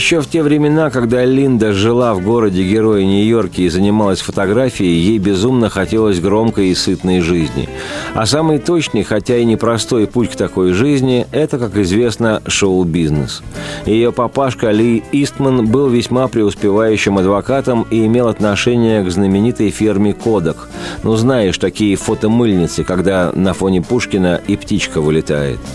Еще 0.08 0.22
в 0.22 0.30
те 0.30 0.42
времена, 0.42 0.90
когда 0.90 1.26
Линда 1.26 1.74
жила 1.74 2.14
в 2.14 2.24
городе-герое 2.24 3.04
Нью-Йорке 3.04 3.64
и 3.64 3.70
занималась 3.70 4.22
фотографией, 4.22 5.02
ей 5.02 5.18
безумно 5.18 5.68
хотелось 5.68 6.22
громкой 6.22 6.70
и 6.70 6.76
сытной 6.76 7.20
жизни. 7.20 7.68
А 8.14 8.26
самый 8.26 8.60
точный, 8.60 9.04
хотя 9.04 9.36
и 9.36 9.44
непростой 9.44 10.08
путь 10.08 10.30
к 10.30 10.38
такой 10.38 10.72
жизни– 10.72 11.28
это, 11.34 11.60
как 11.60 11.76
известно, 11.76 12.42
шоу-бизнес. 12.48 13.44
Ее 13.86 14.14
папашка 14.14 14.72
Ли 14.72 15.04
Истман 15.12 15.68
был 15.68 15.90
весьма 15.90 16.30
преуспевающим 16.30 17.18
адвокатом 17.18 17.86
и 17.92 18.06
имел 18.06 18.30
отношение 18.30 19.04
к 19.04 19.12
знаменитой 19.12 19.72
ферме 19.72 20.14
«Кодак». 20.14 20.70
Ну, 21.04 21.18
знаешь, 21.18 21.58
такие 21.58 21.98
фотомыльницы, 21.98 22.86
когда 22.86 23.34
на 23.36 23.54
фоне 23.54 23.82
Пушкина 23.82 24.40
и 24.48 24.56
птичка 24.56 25.02
вылетает– 25.02 25.60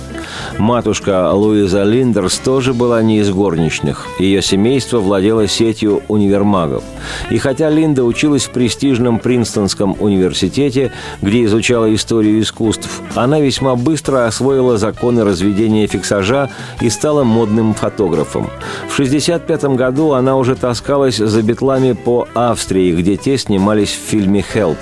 Матушка 0.59 1.31
Луиза 1.33 1.83
Линдерс 1.83 2.39
тоже 2.39 2.75
была 2.75 3.03
не 3.03 3.19
из 3.19 3.31
горничных. 3.31 4.07
Ее 4.19 4.43
семейство 4.43 4.99
владело 4.99 5.49
сетью 5.49 6.03
универмагов. 6.09 6.85
И 7.31 7.39
хотя 7.39 7.71
Линда 7.71 8.05
училась 8.05 8.45
в 8.45 8.51
престижном 8.51 9.19
Принстонском 9.19 9.97
университете, 9.99 10.93
где 11.21 11.45
изучала 11.45 11.93
историю 11.95 12.41
искусств, 12.41 12.89
она 13.15 13.41
весьма 13.41 13.75
быстро 13.77 14.27
освоила 14.27 14.79
законы 14.79 15.25
разведения 15.25 15.87
фиксажа 15.87 16.51
и 16.81 16.91
стала 16.91 17.25
модным 17.25 17.75
фотографом. 17.75 18.51
В 18.89 18.95
1965 18.95 19.77
году 19.77 20.13
она 20.13 20.37
уже 20.37 20.55
таскалась 20.55 21.17
за 21.17 21.43
битлами 21.43 21.93
по 21.93 22.29
Австрии, 22.35 22.93
где 22.93 23.17
те 23.17 23.39
снимались 23.39 23.91
в 23.91 24.09
фильме 24.11 24.43
«Хелп», 24.43 24.79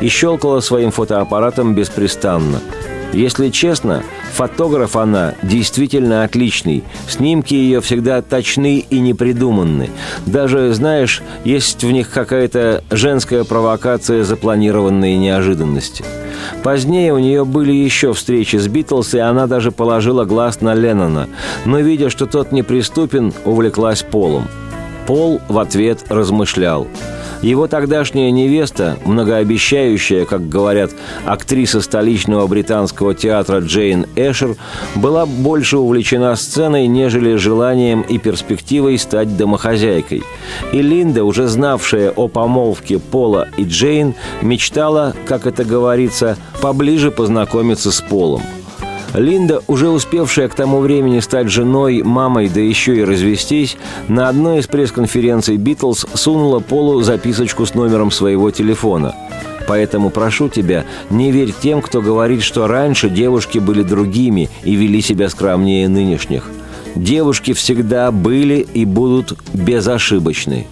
и 0.00 0.08
щелкала 0.08 0.60
своим 0.60 0.90
фотоаппаратом 0.90 1.74
беспрестанно. 1.74 2.60
Если 3.12 3.50
честно, 3.50 4.02
фотограф 4.32 4.96
она 4.96 5.34
действительно 5.42 6.24
отличный. 6.24 6.82
Снимки 7.08 7.54
ее 7.54 7.80
всегда 7.82 8.22
точны 8.22 8.78
и 8.78 9.00
непридуманны. 9.00 9.90
Даже, 10.24 10.72
знаешь, 10.72 11.22
есть 11.44 11.84
в 11.84 11.90
них 11.90 12.08
какая-то 12.10 12.82
женская 12.90 13.44
провокация 13.44 14.24
запланированной 14.24 15.16
неожиданности. 15.16 16.04
Позднее 16.62 17.12
у 17.12 17.18
нее 17.18 17.44
были 17.44 17.72
еще 17.72 18.14
встречи 18.14 18.56
с 18.56 18.66
Битлз, 18.66 19.14
и 19.14 19.18
она 19.18 19.46
даже 19.46 19.72
положила 19.72 20.24
глаз 20.24 20.62
на 20.62 20.74
Леннона. 20.74 21.28
Но, 21.66 21.80
видя, 21.80 22.08
что 22.08 22.26
тот 22.26 22.50
неприступен, 22.50 23.34
увлеклась 23.44 24.02
Полом. 24.02 24.48
Пол 25.06 25.40
в 25.48 25.58
ответ 25.58 26.04
размышлял– 26.08 26.86
его 27.42 27.66
тогдашняя 27.66 28.30
невеста, 28.30 28.96
многообещающая, 29.04 30.24
как 30.24 30.48
говорят, 30.48 30.92
актриса 31.26 31.80
столичного 31.80 32.46
британского 32.46 33.14
театра 33.14 33.58
Джейн 33.58 34.06
Эшер, 34.16 34.56
была 34.94 35.26
больше 35.26 35.78
увлечена 35.78 36.34
сценой, 36.36 36.86
нежели 36.86 37.36
желанием 37.36 38.02
и 38.02 38.18
перспективой 38.18 38.98
стать 38.98 39.36
домохозяйкой. 39.36 40.22
И 40.72 40.80
Линда, 40.82 41.24
уже 41.24 41.48
знавшая 41.48 42.10
о 42.10 42.28
помолвке 42.28 42.98
Пола 42.98 43.48
и 43.56 43.64
Джейн, 43.64 44.14
мечтала, 44.40 45.14
как 45.26 45.46
это 45.46 45.64
говорится, 45.64 46.36
поближе 46.60 47.10
познакомиться 47.10 47.90
с 47.90 48.00
Полом– 48.00 48.42
Линда, 49.14 49.62
уже 49.66 49.90
успевшая 49.90 50.48
к 50.48 50.54
тому 50.54 50.78
времени 50.78 51.20
стать 51.20 51.48
женой, 51.48 52.02
мамой, 52.02 52.48
да 52.48 52.60
еще 52.60 52.96
и 52.96 53.04
развестись, 53.04 53.76
на 54.08 54.28
одной 54.28 54.60
из 54.60 54.66
пресс-конференций 54.66 55.56
«Битлз» 55.56 56.06
сунула 56.14 56.60
Полу 56.60 57.02
записочку 57.02 57.66
с 57.66 57.74
номером 57.74 58.10
своего 58.10 58.50
телефона. 58.50 59.14
Поэтому 59.68 60.10
прошу 60.10 60.48
тебя, 60.48 60.84
не 61.10 61.30
верь 61.30 61.52
тем, 61.52 61.82
кто 61.82 62.00
говорит, 62.00 62.42
что 62.42 62.66
раньше 62.66 63.08
девушки 63.08 63.58
были 63.58 63.82
другими 63.82 64.48
и 64.64 64.74
вели 64.74 65.00
себя 65.00 65.28
скромнее 65.28 65.88
нынешних. 65.88 66.48
Девушки 66.94 67.52
всегда 67.52 68.10
были 68.10 68.66
и 68.74 68.84
будут 68.84 69.38
безошибочны. 69.52 70.66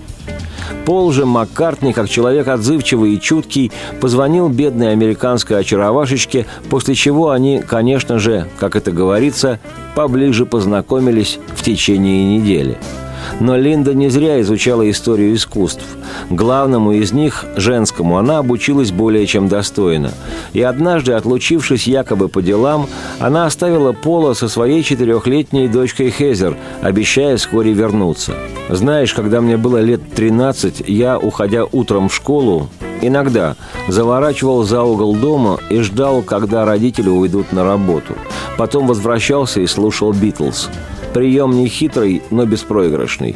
Пол 0.84 1.12
же 1.12 1.26
Маккартни, 1.26 1.92
как 1.92 2.08
человек 2.08 2.48
отзывчивый 2.48 3.14
и 3.14 3.20
чуткий, 3.20 3.72
позвонил 4.00 4.48
бедной 4.48 4.92
американской 4.92 5.58
очаровашечке, 5.58 6.46
после 6.68 6.94
чего 6.94 7.30
они, 7.30 7.60
конечно 7.60 8.18
же, 8.18 8.46
как 8.58 8.76
это 8.76 8.90
говорится, 8.90 9.58
поближе 9.94 10.46
познакомились 10.46 11.38
в 11.54 11.62
течение 11.62 12.36
недели– 12.36 12.78
но 13.40 13.56
Линда 13.56 13.94
не 13.94 14.08
зря 14.08 14.40
изучала 14.40 14.88
историю 14.90 15.34
искусств. 15.34 15.84
Главному 16.30 16.92
из 16.92 17.12
них, 17.12 17.44
женскому, 17.56 18.18
она 18.18 18.38
обучилась 18.38 18.92
более 18.92 19.26
чем 19.26 19.48
достойно. 19.48 20.12
И 20.52 20.62
однажды, 20.62 21.12
отлучившись 21.12 21.86
якобы 21.86 22.28
по 22.28 22.42
делам, 22.42 22.86
она 23.18 23.46
оставила 23.46 23.92
Пола 23.92 24.34
со 24.34 24.48
своей 24.48 24.82
четырехлетней 24.82 25.68
дочкой 25.68 26.10
Хезер, 26.10 26.56
обещая 26.82 27.36
вскоре 27.36 27.72
вернуться. 27.72 28.34
Знаешь, 28.68 29.14
когда 29.14 29.40
мне 29.40 29.56
было 29.56 29.78
лет 29.78 30.00
13, 30.14 30.84
я, 30.86 31.18
уходя 31.18 31.64
утром 31.64 32.08
в 32.08 32.14
школу, 32.14 32.68
Иногда 33.02 33.56
заворачивал 33.88 34.62
за 34.64 34.82
угол 34.82 35.14
дома 35.16 35.58
и 35.70 35.80
ждал, 35.80 36.22
когда 36.22 36.64
родители 36.64 37.08
уйдут 37.08 37.52
на 37.52 37.64
работу. 37.64 38.14
Потом 38.58 38.86
возвращался 38.86 39.60
и 39.60 39.66
слушал 39.66 40.12
«Битлз». 40.12 40.68
Прием 41.12 41.50
не 41.52 41.66
хитрый, 41.66 42.22
но 42.30 42.46
беспроигрышный. 42.46 43.34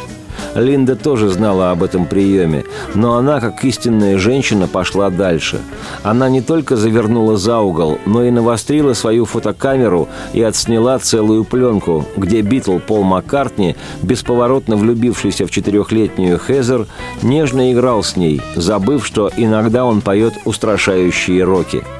Линда 0.54 0.94
тоже 0.94 1.28
знала 1.28 1.70
об 1.70 1.82
этом 1.82 2.06
приеме, 2.06 2.64
но 2.94 3.16
она, 3.16 3.40
как 3.40 3.64
истинная 3.64 4.18
женщина, 4.18 4.68
пошла 4.68 5.10
дальше. 5.10 5.60
Она 6.02 6.28
не 6.28 6.40
только 6.40 6.76
завернула 6.76 7.37
за 7.37 7.58
угол, 7.58 7.98
но 8.06 8.24
и 8.24 8.30
навострила 8.30 8.92
свою 8.92 9.24
фотокамеру 9.24 10.08
и 10.32 10.42
отсняла 10.42 10.98
целую 10.98 11.44
пленку, 11.44 12.04
где 12.16 12.40
Битл 12.42 12.78
Пол 12.78 13.02
Маккартни, 13.02 13.76
бесповоротно 14.02 14.76
влюбившийся 14.76 15.46
в 15.46 15.50
четырехлетнюю 15.50 16.38
Хезер, 16.38 16.87
нежно 17.22 17.72
играл 17.72 18.02
с 18.02 18.16
ней, 18.16 18.40
забыв, 18.54 19.04
что 19.04 19.30
иногда 19.37 19.84
он 19.84 20.00
поет 20.00 20.34
устрашающие 20.44 21.42
роки– 21.42 21.82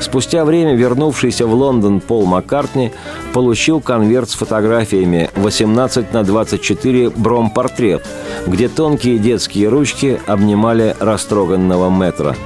Спустя 0.00 0.44
время 0.44 0.74
вернувшийся 0.74 1.46
в 1.46 1.54
Лондон 1.54 2.00
Пол 2.00 2.24
Маккартни 2.24 2.92
получил 3.32 3.80
конверт 3.80 4.30
с 4.30 4.34
фотографиями 4.34 5.30
18 5.36 6.12
на 6.12 6.22
24 6.22 7.10
бромпортрет, 7.10 8.06
где 8.46 8.68
тонкие 8.68 9.18
детские 9.18 9.68
ручки 9.68 10.20
обнимали 10.26 10.94
растроганного 11.00 11.90
метра. 11.90 12.36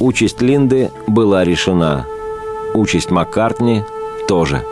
Участь 0.00 0.40
Линды 0.40 0.90
была 1.06 1.44
решена. 1.44 2.06
Участь 2.74 3.10
Маккартни 3.10 3.82
тоже. 4.26 4.62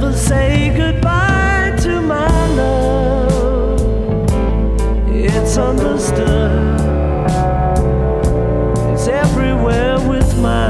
Never 0.00 0.16
say 0.16 0.72
goodbye 0.74 1.76
to 1.78 2.00
my 2.00 2.46
love. 2.54 4.30
It's 5.08 5.58
understood. 5.58 6.80
It's 8.92 9.08
everywhere 9.08 9.98
with 10.08 10.38
my 10.38 10.69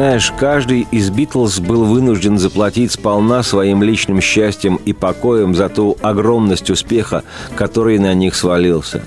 знаешь, 0.00 0.32
каждый 0.38 0.88
из 0.90 1.10
Битлз 1.10 1.60
был 1.60 1.84
вынужден 1.84 2.38
заплатить 2.38 2.90
сполна 2.90 3.42
своим 3.42 3.82
личным 3.82 4.22
счастьем 4.22 4.76
и 4.86 4.94
покоем 4.94 5.54
за 5.54 5.68
ту 5.68 5.98
огромность 6.00 6.70
успеха, 6.70 7.22
который 7.54 7.98
на 7.98 8.14
них 8.14 8.34
свалился. 8.34 9.02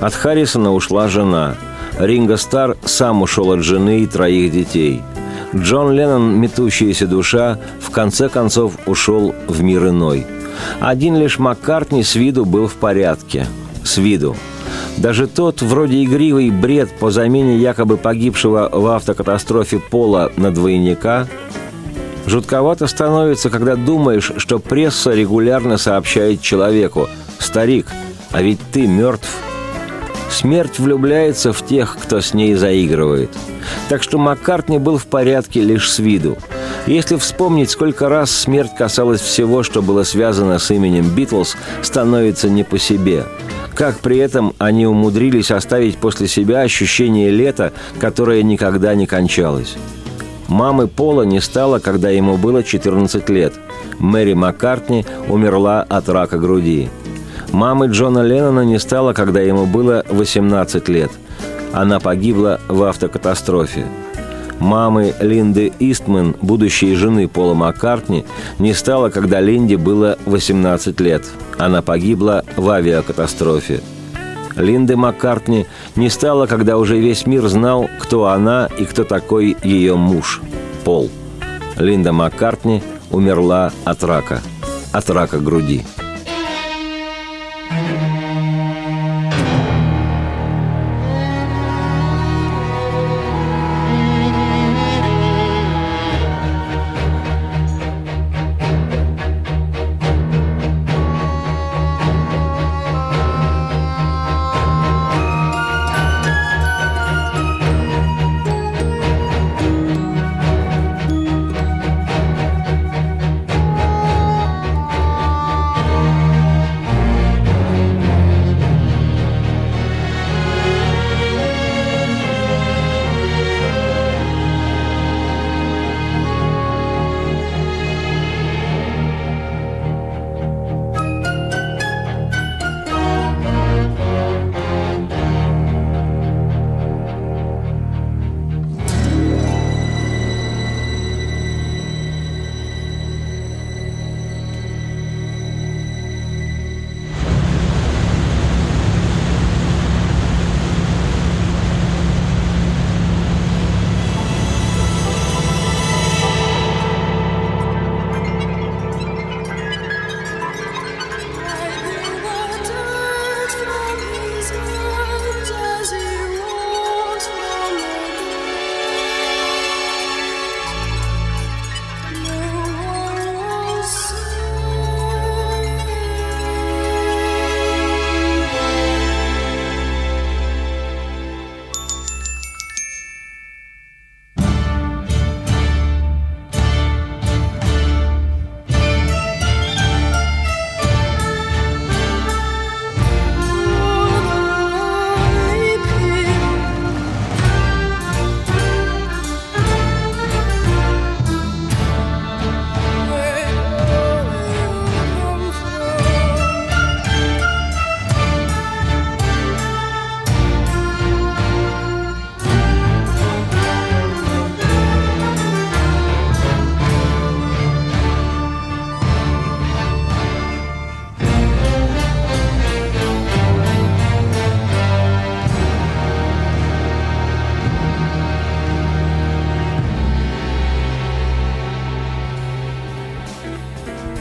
От 0.00 0.14
Харрисона 0.14 0.72
ушла 0.72 1.08
жена. 1.08 1.56
Ринго 1.98 2.38
Стар 2.38 2.78
сам 2.86 3.20
ушел 3.20 3.52
от 3.52 3.60
жены 3.62 4.00
и 4.00 4.06
троих 4.06 4.50
детей. 4.50 5.02
Джон 5.54 5.92
Леннон, 5.92 6.40
метущаяся 6.40 7.06
душа, 7.06 7.58
в 7.78 7.90
конце 7.90 8.30
концов 8.30 8.72
ушел 8.86 9.34
в 9.48 9.62
мир 9.62 9.88
иной. 9.88 10.26
Один 10.80 11.18
лишь 11.18 11.38
Маккартни 11.38 12.02
с 12.02 12.14
виду 12.14 12.46
был 12.46 12.68
в 12.68 12.74
порядке. 12.76 13.46
С 13.84 13.98
виду. 13.98 14.34
Даже 14.98 15.28
тот 15.28 15.62
вроде 15.62 16.02
игривый 16.02 16.50
бред 16.50 16.90
по 16.98 17.10
замене 17.10 17.56
якобы 17.56 17.96
погибшего 17.96 18.68
в 18.72 18.86
автокатастрофе 18.88 19.78
Пола 19.78 20.32
на 20.36 20.50
двойника 20.50 21.28
Жутковато 22.26 22.86
становится, 22.88 23.48
когда 23.48 23.74
думаешь, 23.76 24.32
что 24.36 24.58
пресса 24.58 25.12
регулярно 25.12 25.78
сообщает 25.78 26.42
человеку 26.42 27.08
«Старик, 27.38 27.86
а 28.32 28.42
ведь 28.42 28.58
ты 28.70 28.86
мертв». 28.86 29.28
Смерть 30.30 30.78
влюбляется 30.78 31.54
в 31.54 31.64
тех, 31.64 31.96
кто 31.98 32.20
с 32.20 32.34
ней 32.34 32.54
заигрывает. 32.54 33.30
Так 33.88 34.02
что 34.02 34.18
Маккартни 34.18 34.78
был 34.78 34.98
в 34.98 35.06
порядке 35.06 35.62
лишь 35.62 35.90
с 35.90 36.00
виду. 36.00 36.36
Если 36.86 37.16
вспомнить, 37.16 37.70
сколько 37.70 38.10
раз 38.10 38.30
смерть 38.30 38.72
касалась 38.76 39.22
всего, 39.22 39.62
что 39.62 39.80
было 39.80 40.02
связано 40.02 40.58
с 40.58 40.70
именем 40.70 41.08
Битлз, 41.08 41.56
становится 41.82 42.50
не 42.50 42.62
по 42.62 42.78
себе– 42.78 43.24
как 43.78 44.00
при 44.00 44.18
этом 44.18 44.54
они 44.58 44.88
умудрились 44.88 45.52
оставить 45.52 45.98
после 45.98 46.26
себя 46.26 46.62
ощущение 46.62 47.30
лета, 47.30 47.72
которое 48.00 48.42
никогда 48.42 48.96
не 48.96 49.06
кончалось. 49.06 49.76
Мамы 50.48 50.88
Пола 50.88 51.22
не 51.22 51.40
стало, 51.40 51.78
когда 51.78 52.10
ему 52.10 52.36
было 52.38 52.64
14 52.64 53.28
лет. 53.28 53.54
Мэри 54.00 54.32
Маккартни 54.32 55.06
умерла 55.28 55.84
от 55.84 56.08
рака 56.08 56.38
груди. 56.38 56.90
Мамы 57.52 57.86
Джона 57.86 58.18
Леннона 58.18 58.64
не 58.64 58.80
стало, 58.80 59.12
когда 59.12 59.40
ему 59.42 59.64
было 59.64 60.04
18 60.08 60.88
лет. 60.88 61.12
Она 61.72 62.00
погибла 62.00 62.60
в 62.66 62.82
автокатастрофе. 62.82 63.86
Мамы 64.60 65.14
Линды 65.20 65.72
Истман, 65.78 66.34
будущей 66.42 66.94
жены 66.94 67.28
Пола 67.28 67.54
Маккартни, 67.54 68.24
не 68.58 68.74
стало, 68.74 69.08
когда 69.08 69.40
Линде 69.40 69.76
было 69.76 70.18
18 70.26 71.00
лет. 71.00 71.24
Она 71.58 71.82
погибла 71.82 72.44
в 72.56 72.68
авиакатастрофе. 72.68 73.80
Линды 74.56 74.96
Маккартни 74.96 75.66
не 75.94 76.10
стало, 76.10 76.46
когда 76.46 76.78
уже 76.78 76.98
весь 76.98 77.26
мир 77.26 77.46
знал, 77.46 77.88
кто 78.00 78.26
она 78.26 78.68
и 78.78 78.84
кто 78.84 79.04
такой 79.04 79.56
ее 79.62 79.96
муж– 79.96 80.42
Пол. 80.84 81.10
Линда 81.76 82.12
Маккартни 82.12 82.82
умерла 83.10 83.72
от 83.84 84.02
рака. 84.04 84.40
От 84.90 85.10
рака 85.10 85.38
груди. 85.38 85.84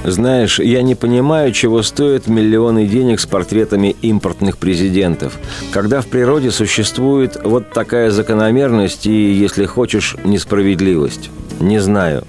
Знаешь, 0.08 0.60
я 0.60 0.84
не 0.84 0.96
понимаю, 0.96 1.52
чего 1.52 1.84
стоят 1.84 2.28
миллионы 2.28 2.86
денег 2.86 3.20
с 3.20 3.26
портретами 3.26 3.94
импортных 4.02 4.58
президентов, 4.58 5.38
когда 5.74 6.00
в 6.00 6.08
природе 6.08 6.50
существует 6.50 7.38
вот 7.44 7.74
такая 7.74 8.10
закономерность 8.10 9.06
и, 9.06 9.34
если 9.34 9.66
хочешь, 9.66 10.16
несправедливость. 10.24 11.30
Не 11.60 11.80
знаю. 11.80 12.24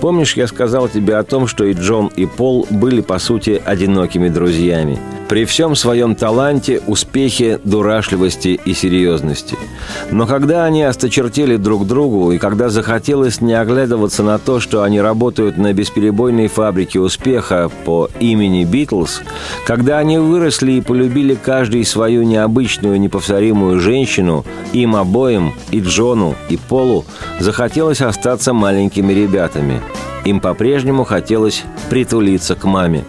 Помнишь, 0.00 0.38
я 0.38 0.46
сказал 0.46 0.88
тебе 0.88 1.16
о 1.16 1.22
том, 1.22 1.46
что 1.46 1.64
и 1.64 1.74
Джон, 1.74 2.06
и 2.16 2.24
Пол 2.24 2.66
были, 2.70 3.02
по 3.02 3.18
сути, 3.18 3.60
одинокими 3.62 4.30
друзьями. 4.30 4.98
При 5.28 5.44
всем 5.44 5.76
своем 5.76 6.14
таланте, 6.14 6.80
успехе, 6.86 7.60
дурашливости 7.62 8.58
и 8.64 8.72
серьезности. 8.72 9.56
Но 10.10 10.26
когда 10.26 10.64
они 10.64 10.82
осточертели 10.82 11.56
друг 11.56 11.86
другу, 11.86 12.32
и 12.32 12.38
когда 12.38 12.70
захотелось 12.70 13.42
не 13.42 13.52
оглядываться 13.52 14.22
на 14.22 14.38
то, 14.38 14.58
что 14.58 14.82
они 14.82 15.02
работают 15.02 15.58
на 15.58 15.74
бесперебойной 15.74 16.48
фабрике 16.48 17.00
успеха 17.00 17.70
по 17.84 18.08
имени 18.20 18.64
Битлз, 18.64 19.20
когда 19.66 19.98
они 19.98 20.16
выросли 20.16 20.72
и 20.72 20.80
полюбили 20.80 21.34
каждый 21.34 21.84
свою 21.84 22.22
необычную, 22.22 22.98
неповторимую 22.98 23.80
женщину, 23.80 24.46
им 24.72 24.96
обоим, 24.96 25.52
и 25.70 25.80
Джону, 25.80 26.36
и 26.48 26.56
Полу, 26.56 27.04
захотелось 27.38 28.00
остаться 28.00 28.54
маленькими 28.54 29.12
ребятами. 29.12 29.82
Им 30.24 30.40
по-прежнему 30.40 31.04
хотелось 31.04 31.64
притулиться 31.90 32.54
к 32.54 32.64
маме. 32.64 33.04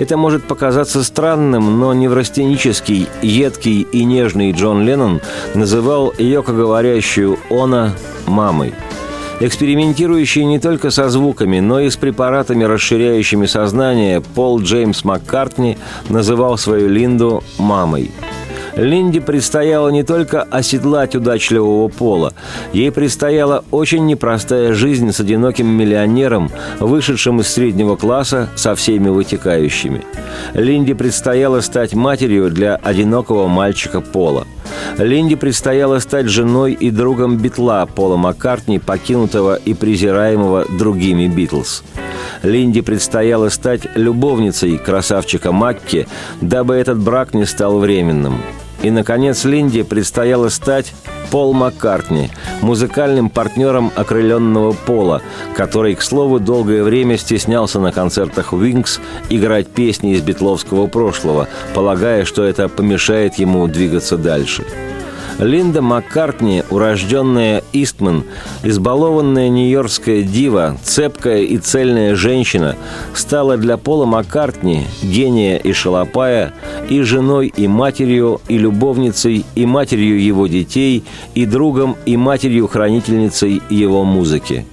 Это 0.00 0.16
может 0.16 0.44
показаться 0.44 1.04
странным, 1.04 1.78
но 1.78 1.92
неврастенический, 1.92 3.06
едкий 3.20 3.82
и 3.82 4.04
нежный 4.04 4.52
Джон 4.52 4.82
Леннон 4.82 5.20
называл 5.54 6.14
Йоко 6.16 6.52
говорящую 6.52 7.38
«она» 7.50 7.92
мамой– 8.26 8.72
Экспериментирующий 9.42 10.44
не 10.44 10.58
только 10.58 10.90
со 10.90 11.08
звуками, 11.08 11.60
но 11.60 11.80
и 11.80 11.88
с 11.88 11.96
препаратами, 11.96 12.64
расширяющими 12.64 13.46
сознание, 13.46 14.20
Пол 14.20 14.60
Джеймс 14.60 15.02
Маккартни 15.02 15.78
называл 16.10 16.58
свою 16.58 16.90
Линду 16.90 17.42
«мамой». 17.56 18.10
Линде 18.76 19.20
предстояло 19.20 19.88
не 19.88 20.02
только 20.02 20.42
оседлать 20.42 21.14
удачливого 21.14 21.88
пола, 21.88 22.32
ей 22.72 22.90
предстояла 22.90 23.64
очень 23.70 24.06
непростая 24.06 24.74
жизнь 24.74 25.12
с 25.12 25.20
одиноким 25.20 25.66
миллионером, 25.66 26.50
вышедшим 26.78 27.40
из 27.40 27.48
среднего 27.48 27.96
класса 27.96 28.48
со 28.56 28.74
всеми 28.74 29.08
вытекающими. 29.08 30.02
Линде 30.54 30.94
предстояло 30.94 31.60
стать 31.60 31.94
матерью 31.94 32.50
для 32.50 32.76
одинокого 32.76 33.46
мальчика 33.46 34.00
Пола. 34.00 34.46
Линде 34.98 35.36
предстояло 35.36 35.98
стать 35.98 36.26
женой 36.26 36.72
и 36.72 36.90
другом 36.90 37.38
Битла 37.38 37.86
Пола 37.86 38.16
Маккартни, 38.16 38.78
покинутого 38.78 39.56
и 39.56 39.74
презираемого 39.74 40.66
другими 40.78 41.26
Битлз. 41.26 41.82
Линде 42.42 42.82
предстояло 42.82 43.48
стать 43.48 43.82
любовницей 43.94 44.78
красавчика 44.78 45.52
Макки, 45.52 46.06
дабы 46.40 46.74
этот 46.74 46.98
брак 46.98 47.34
не 47.34 47.44
стал 47.44 47.78
временным. 47.78 48.40
И, 48.82 48.90
наконец, 48.90 49.44
Линде 49.44 49.84
предстояло 49.84 50.48
стать 50.48 50.94
Пол 51.30 51.52
Маккартни, 51.52 52.30
музыкальным 52.60 53.30
партнером 53.30 53.92
окрыленного 53.94 54.72
Пола, 54.72 55.22
который, 55.54 55.94
к 55.94 56.02
слову, 56.02 56.40
долгое 56.40 56.82
время 56.82 57.16
стеснялся 57.18 57.78
на 57.78 57.92
концертах 57.92 58.52
Wings 58.52 59.00
играть 59.28 59.68
песни 59.68 60.14
из 60.14 60.22
битловского 60.22 60.86
прошлого, 60.86 61.48
полагая, 61.74 62.24
что 62.24 62.42
это 62.42 62.68
помешает 62.68 63.34
ему 63.34 63.66
двигаться 63.68 64.16
дальше. 64.16 64.64
Линда 65.40 65.80
Маккартни, 65.80 66.62
урожденная 66.68 67.64
Истман, 67.72 68.24
избалованная 68.62 69.48
нью-йоркская 69.48 70.22
дива, 70.22 70.76
цепкая 70.82 71.40
и 71.40 71.56
цельная 71.56 72.14
женщина, 72.14 72.76
стала 73.14 73.56
для 73.56 73.78
Пола 73.78 74.04
Маккартни, 74.04 74.86
гения 75.02 75.56
и 75.56 75.72
шалопая, 75.72 76.52
и 76.90 77.00
женой, 77.00 77.52
и 77.56 77.66
матерью, 77.68 78.42
и 78.48 78.58
любовницей, 78.58 79.46
и 79.54 79.64
матерью 79.64 80.22
его 80.22 80.46
детей, 80.46 81.04
и 81.34 81.46
другом, 81.46 81.96
и 82.04 82.18
матерью-хранительницей 82.18 83.62
его 83.70 84.04
музыки. 84.04 84.66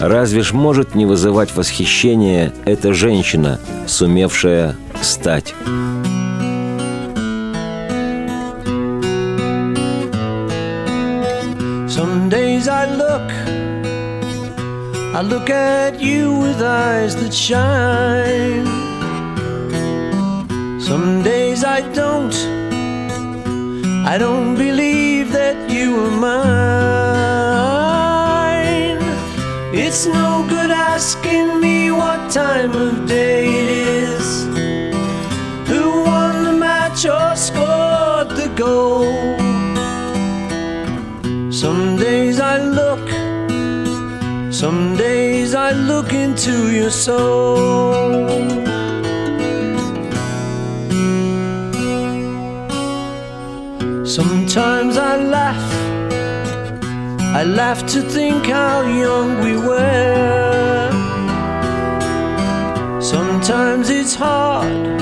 Разве 0.00 0.40
ж 0.42 0.52
может 0.52 0.94
не 0.94 1.04
вызывать 1.04 1.54
восхищение 1.54 2.54
эта 2.64 2.94
женщина, 2.94 3.60
сумевшая 3.86 4.74
стать? 5.02 5.54
Look, 13.18 13.32
I 15.14 15.20
look 15.22 15.50
at 15.50 16.00
you 16.00 16.38
with 16.38 16.62
eyes 16.62 17.16
that 17.16 17.34
shine. 17.34 18.66
Some 20.80 21.22
days 21.22 21.64
I 21.64 21.80
don't, 21.92 22.34
I 24.12 24.16
don't 24.18 24.54
believe 24.56 25.32
that 25.32 25.70
you 25.70 25.88
are 26.04 26.10
mine. 26.28 26.58
It's 29.74 30.06
no 30.06 30.46
good 30.48 30.70
asking 30.70 31.60
me 31.60 31.90
what 31.90 32.30
time 32.30 32.72
of 32.72 33.06
day 33.06 33.46
it 33.62 33.70
is, 34.08 34.44
who 35.70 35.82
won 36.10 36.44
the 36.44 36.52
match 36.52 37.04
or 37.06 37.36
scored 37.36 38.30
the 38.40 38.48
goal. 38.56 39.47
Look 45.98 46.12
into 46.12 46.54
your 46.70 46.90
soul. 46.90 47.56
Sometimes 54.06 54.96
I 54.96 55.16
laugh, 55.36 55.70
I 57.40 57.42
laugh 57.60 57.80
to 57.94 58.00
think 58.16 58.46
how 58.46 58.82
young 59.04 59.28
we 59.44 59.54
were. 59.68 60.90
Sometimes 63.00 63.90
it's 63.90 64.14
hard, 64.14 65.00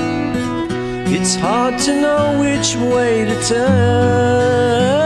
it's 1.17 1.35
hard 1.37 1.75
to 1.87 1.93
know 2.05 2.25
which 2.45 2.69
way 2.93 3.13
to 3.31 3.37
turn. 3.51 4.97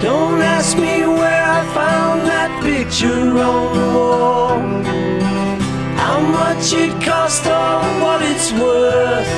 Don't 0.00 0.40
ask 0.56 0.70
me 0.86 0.96
where 1.20 1.44
I 1.58 1.60
found 1.80 2.18
that 2.32 2.39
on 3.02 3.74
the 3.74 3.88
wall. 3.96 4.58
How 5.96 6.20
much 6.20 6.72
it 6.72 6.92
cost 7.02 7.46
or 7.46 7.80
what 8.02 8.20
it's 8.22 8.52
worth. 8.52 9.28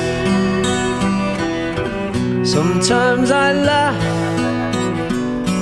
Sometimes 2.46 3.30
I 3.30 3.52
laugh, 3.52 4.02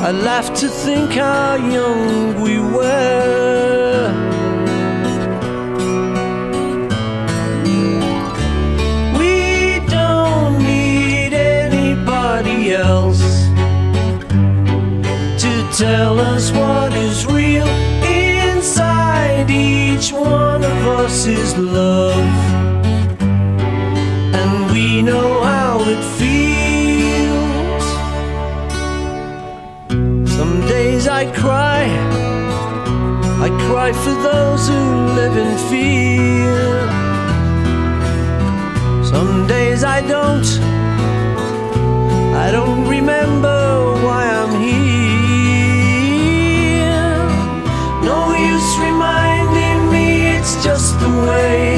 I 0.03 0.11
laugh 0.13 0.53
to 0.61 0.69
think 0.69 1.13
how 1.13 1.57
young 1.57 2.41
we 2.41 2.59
were. 2.59 3.90
I 33.89 33.93
for 34.05 34.17
those 34.31 34.69
who 34.69 34.83
live 35.19 35.37
in 35.45 35.53
fear 35.69 36.61
some 39.13 39.47
days 39.47 39.83
i 39.83 40.01
don't 40.15 40.49
I 42.47 42.51
don't 42.53 42.89
remember 42.89 43.59
why 44.05 44.23
I'm 44.41 44.53
here. 44.61 44.81
No 48.11 48.19
use 48.53 48.71
reminding 48.89 49.81
me 49.93 50.07
it's 50.37 50.55
just 50.65 50.99
the 51.01 51.11
way 51.29 51.70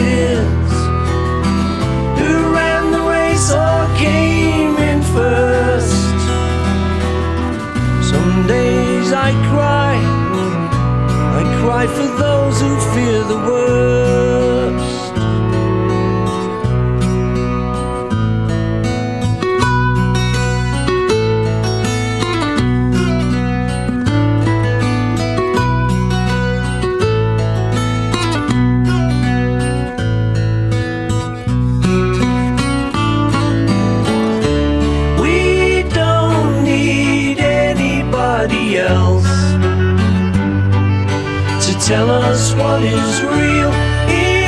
what 42.73 42.83
is 42.85 43.17
real. 43.23 43.73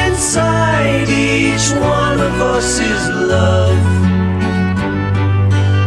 Inside 0.06 1.08
each 1.08 1.66
one 1.96 2.18
of 2.28 2.34
us 2.54 2.70
is 2.90 3.02
love. 3.34 3.84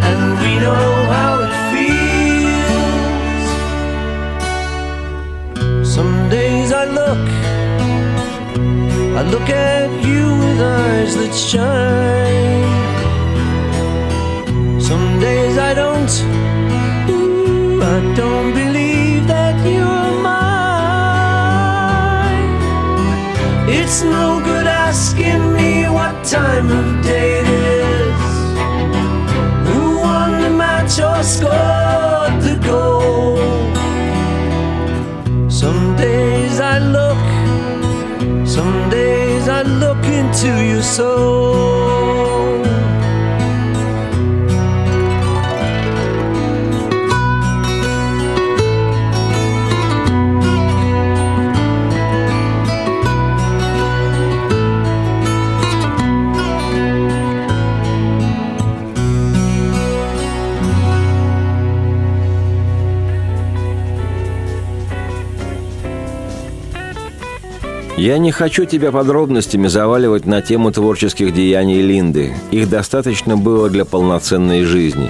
And 0.09 0.21
we 0.41 0.51
know 0.65 0.89
how 1.15 1.31
it 1.45 1.53
feels. 1.71 3.47
Some 5.95 6.15
days 6.29 6.69
I 6.81 6.85
look, 6.99 7.25
I 9.19 9.21
look 9.33 9.49
at 9.49 9.89
you 10.07 10.23
with 10.41 10.59
eyes 10.81 11.11
that 11.19 11.33
shine. 11.49 12.69
Some 14.89 15.07
days 15.19 15.55
I 15.69 15.71
don't, 15.81 16.13
I 17.93 17.97
don't 18.19 18.36
time 26.38 26.69
of 26.79 26.88
day 27.03 27.29
it 27.41 27.47
is. 27.49 28.21
Who 29.67 29.81
won 30.05 30.29
the 30.43 30.51
match 30.63 30.93
or 31.09 31.19
scored 31.35 32.35
the 32.47 32.55
goal? 32.71 33.38
Some 35.61 35.83
days 36.05 36.55
I 36.73 36.77
look, 36.97 37.25
some 38.55 38.77
days 38.89 39.45
I 39.59 39.61
look 39.83 40.03
into 40.19 40.51
your 40.71 40.83
soul. 40.83 41.86
Я 67.98 68.20
не 68.20 68.32
хочу 68.32 68.66
тебя 68.66 68.91
подробностями 68.91 69.66
заваливать 69.68 70.28
на 70.28 70.43
тему 70.43 70.72
творческих 70.72 71.34
деяний 71.34 71.82
Линды. 71.82 72.32
Их 72.52 72.70
достаточно 72.70 73.38
было 73.38 73.72
для 73.72 73.86
полноценной 73.86 74.66
жизни. 74.66 75.10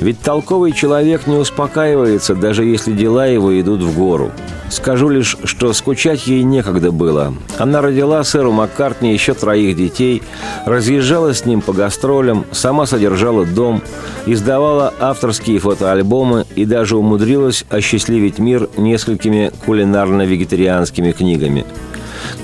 Ведь 0.00 0.20
толковый 0.20 0.70
человек 0.70 1.26
не 1.26 1.34
успокаивается, 1.34 2.36
даже 2.36 2.64
если 2.64 2.92
дела 2.92 3.26
его 3.26 3.60
идут 3.60 3.82
в 3.82 3.92
гору. 3.92 4.30
Скажу 4.70 5.08
лишь, 5.08 5.36
что 5.42 5.72
скучать 5.72 6.28
ей 6.28 6.44
некогда 6.44 6.92
было. 6.92 7.34
Она 7.58 7.82
родила 7.82 8.22
сэру 8.22 8.52
Маккартни 8.52 9.12
еще 9.12 9.34
троих 9.34 9.76
детей, 9.76 10.22
разъезжала 10.64 11.34
с 11.34 11.44
ним 11.44 11.60
по 11.60 11.72
гастролям, 11.72 12.44
сама 12.52 12.86
содержала 12.86 13.46
дом, 13.46 13.82
издавала 14.26 14.94
авторские 15.00 15.58
фотоальбомы 15.58 16.44
и 16.54 16.64
даже 16.66 16.96
умудрилась 16.96 17.64
осчастливить 17.68 18.38
мир 18.38 18.68
несколькими 18.76 19.50
кулинарно-вегетарианскими 19.66 21.10
книгами– 21.10 21.66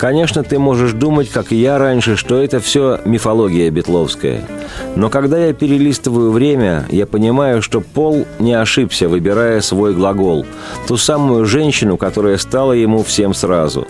Конечно, 0.05 0.43
ты 0.43 0.59
можешь 0.59 0.93
думать, 0.93 1.31
как 1.31 1.51
и 1.51 1.57
я 1.57 1.79
раньше, 1.79 2.17
что 2.17 2.43
это 2.43 2.61
все 2.61 3.01
мифология 3.07 3.71
Бетловская. 3.71 4.43
Но 4.97 5.09
когда 5.09 5.39
я 5.39 5.55
перелистываю 5.55 6.31
время, 6.31 6.85
я 6.91 7.07
понимаю, 7.07 7.63
что 7.63 7.81
Пол 7.81 8.27
не 8.39 8.53
ошибся, 8.53 9.09
выбирая 9.09 9.63
свой 9.63 9.95
глагол. 9.95 10.45
Ту 10.87 10.99
самую 10.99 11.47
женщину, 11.47 11.97
которая 11.97 12.37
стала 12.37 12.73
ему 12.73 13.03
всем 13.03 13.33
сразу. 13.33 13.87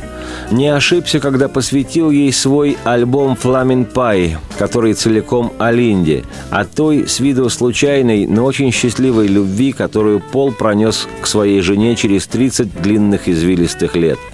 Не 0.53 0.69
ошибся, 0.69 1.19
когда 1.19 1.49
посвятил 1.49 2.13
ей 2.13 2.33
свой 2.33 2.79
альбом 2.85 3.35
«Фламин 3.35 3.85
Пай», 3.85 4.37
который 4.57 4.95
целиком 4.95 5.53
о 5.59 5.73
Линде, 5.73 6.23
о 6.51 6.65
той 6.65 7.09
с 7.09 7.19
виду 7.19 7.51
случайной, 7.51 8.29
но 8.29 8.45
очень 8.45 8.71
счастливой 8.71 9.27
любви, 9.27 9.73
которую 9.73 10.21
Пол 10.21 10.53
пронес 10.53 11.09
к 11.21 11.27
своей 11.27 11.61
жене 11.61 11.97
через 11.97 12.29
30 12.29 12.83
длинных 12.83 13.29
извилистых 13.29 13.97
лет– 13.97 14.21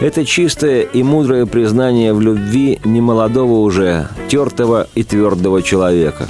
это 0.00 0.24
чистое 0.24 0.82
и 0.82 1.02
мудрое 1.02 1.46
признание 1.46 2.12
в 2.12 2.20
любви 2.20 2.80
немолодого 2.84 3.60
уже, 3.60 4.08
тертого 4.28 4.86
и 4.94 5.02
твердого 5.02 5.62
человека. 5.62 6.26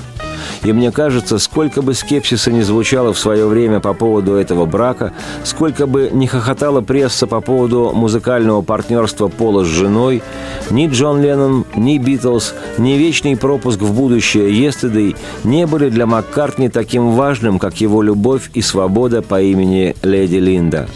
И 0.63 0.73
мне 0.73 0.91
кажется, 0.91 1.39
сколько 1.39 1.83
бы 1.83 1.95
скепсиса 1.95 2.51
не 2.51 2.63
звучало 2.63 3.13
в 3.13 3.19
свое 3.19 3.47
время 3.47 3.81
по 3.81 3.93
поводу 3.93 4.35
этого 4.35 4.65
брака, 4.65 5.13
сколько 5.45 5.87
бы 5.87 6.09
не 6.13 6.27
хохотала 6.27 6.81
пресса 6.81 7.27
по 7.27 7.41
поводу 7.41 7.93
музыкального 7.95 8.63
партнерства 8.63 9.29
Пола 9.29 9.65
с 9.65 9.69
женой, 9.69 10.23
ни 10.71 10.87
Джон 10.87 11.21
Леннон, 11.21 11.67
ни 11.77 11.99
Битлз, 11.99 12.55
ни 12.79 12.93
вечный 12.93 13.37
пропуск 13.37 13.81
в 13.81 13.93
будущее 13.93 14.59
Естедей 14.59 15.17
не 15.45 15.67
были 15.67 15.91
для 15.91 16.07
Маккартни 16.07 16.69
таким 16.69 17.13
важным, 17.13 17.59
как 17.59 17.81
его 17.81 18.03
любовь 18.03 18.51
и 18.55 18.63
свобода 18.63 19.21
по 19.21 19.41
имени 19.41 19.95
Леди 20.03 20.37
Линда. 20.37 20.89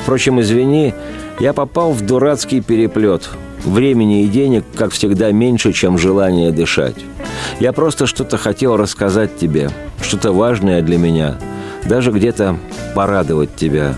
Впрочем, 0.00 0.40
извини, 0.40 0.94
я 1.38 1.52
попал 1.52 1.92
в 1.92 2.04
дурацкий 2.04 2.60
переплет. 2.60 3.28
Времени 3.64 4.22
и 4.22 4.28
денег, 4.28 4.64
как 4.74 4.92
всегда, 4.92 5.32
меньше, 5.32 5.72
чем 5.72 5.98
желание 5.98 6.52
дышать. 6.52 6.96
Я 7.58 7.72
просто 7.72 8.06
что-то 8.06 8.36
хотел 8.36 8.76
рассказать 8.76 9.36
тебе, 9.36 9.70
что-то 10.00 10.32
важное 10.32 10.82
для 10.82 10.98
меня, 10.98 11.36
даже 11.84 12.12
где-то 12.12 12.58
порадовать 12.94 13.56
тебя. 13.56 13.94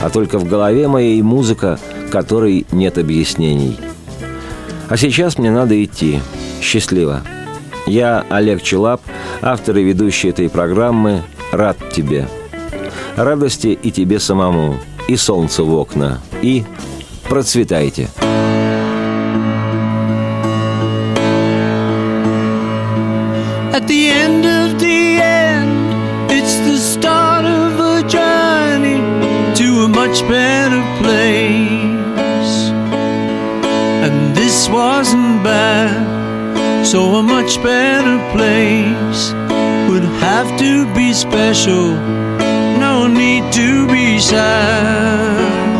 А 0.00 0.10
только 0.10 0.38
в 0.38 0.46
голове 0.46 0.88
моей 0.88 1.20
музыка, 1.22 1.78
которой 2.12 2.66
нет 2.70 2.98
объяснений. 2.98 3.78
А 4.88 4.96
сейчас 4.96 5.38
мне 5.38 5.50
надо 5.50 5.82
идти. 5.82 6.20
Счастливо. 6.60 7.22
Я 7.86 8.24
Олег 8.28 8.62
Челап, 8.62 9.00
автор 9.40 9.78
и 9.78 9.82
ведущий 9.82 10.28
этой 10.28 10.50
программы. 10.50 11.22
Рад 11.50 11.78
тебе. 11.92 12.28
Радости 13.16 13.68
и 13.68 13.90
тебе 13.90 14.18
самому– 14.18 14.76
и 15.08 15.16
солнце 15.16 15.64
в 15.64 15.74
окна. 15.74 16.20
И 16.41 16.63
процветайте! 17.29 18.09
At 23.73 23.87
the 23.87 24.09
end 24.09 24.45
of 24.45 24.79
the 24.79 25.19
end, 25.19 26.31
it's 26.31 26.55
the 26.67 26.77
start 26.77 27.43
of 27.43 27.79
a 27.79 28.07
journey 28.07 29.01
to 29.55 29.85
a 29.85 29.87
much 29.87 30.21
better 30.27 30.83
place. 31.01 32.55
And 34.05 34.35
this 34.35 34.69
wasn't 34.69 35.43
bad, 35.43 36.85
so 36.85 37.15
a 37.15 37.23
much 37.23 37.61
better 37.63 38.19
place 38.31 39.33
would 39.89 40.05
have 40.21 40.55
to 40.59 40.85
be 40.93 41.11
special. 41.11 41.97
No 42.79 43.07
need 43.07 43.51
to 43.53 43.87
be 43.87 44.19
sad. 44.19 45.76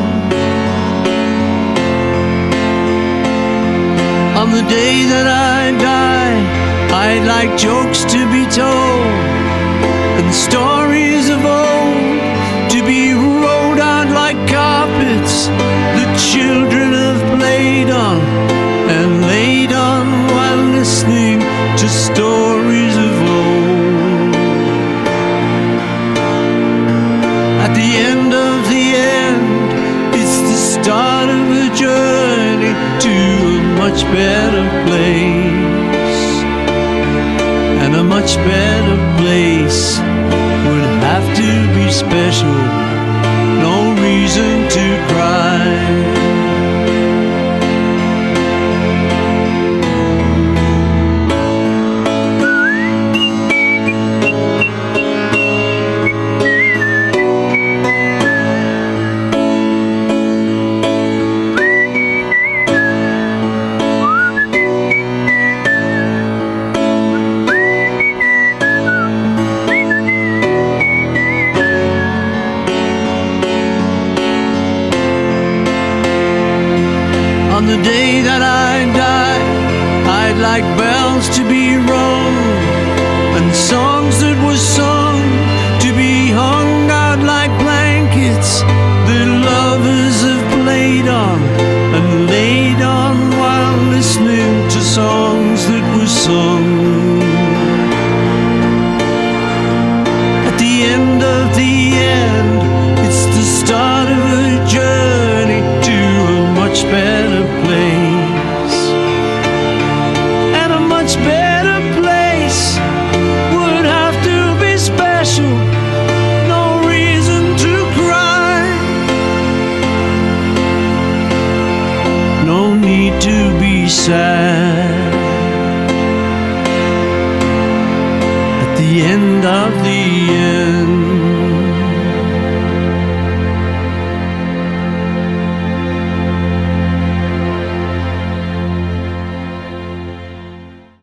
On 4.49 4.55
the 4.55 4.71
day 4.71 5.05
that 5.05 5.29
I 5.29 5.77
die, 5.77 6.41
I'd 7.05 7.27
like 7.29 7.53
jokes 7.59 8.01
to 8.15 8.21
be 8.33 8.49
told 8.49 9.05
and 10.17 10.33
stories 10.33 11.29
of 11.29 11.45
old. 11.45 12.17
To 12.73 12.81
be 12.81 13.13
rolled 13.13 13.79
out 13.79 14.09
like 14.09 14.41
carpets 14.49 15.49
the 15.99 16.07
children 16.33 16.97
have 16.97 17.21
played 17.37 17.91
on 17.91 18.21
and 18.89 19.21
laid 19.21 19.75
on 19.75 20.07
while 20.33 20.65
listening 20.79 21.41
to 21.81 21.87
stories 21.87 22.78
much 33.99 34.13
better 34.13 34.87
place. 34.87 36.43
And 37.83 37.95
a 37.97 38.05
much 38.05 38.37
better 38.37 38.97
place 39.19 39.99
would 39.99 40.85
have 41.03 41.37
to 41.37 41.75
be 41.75 41.91
special. 41.91 42.88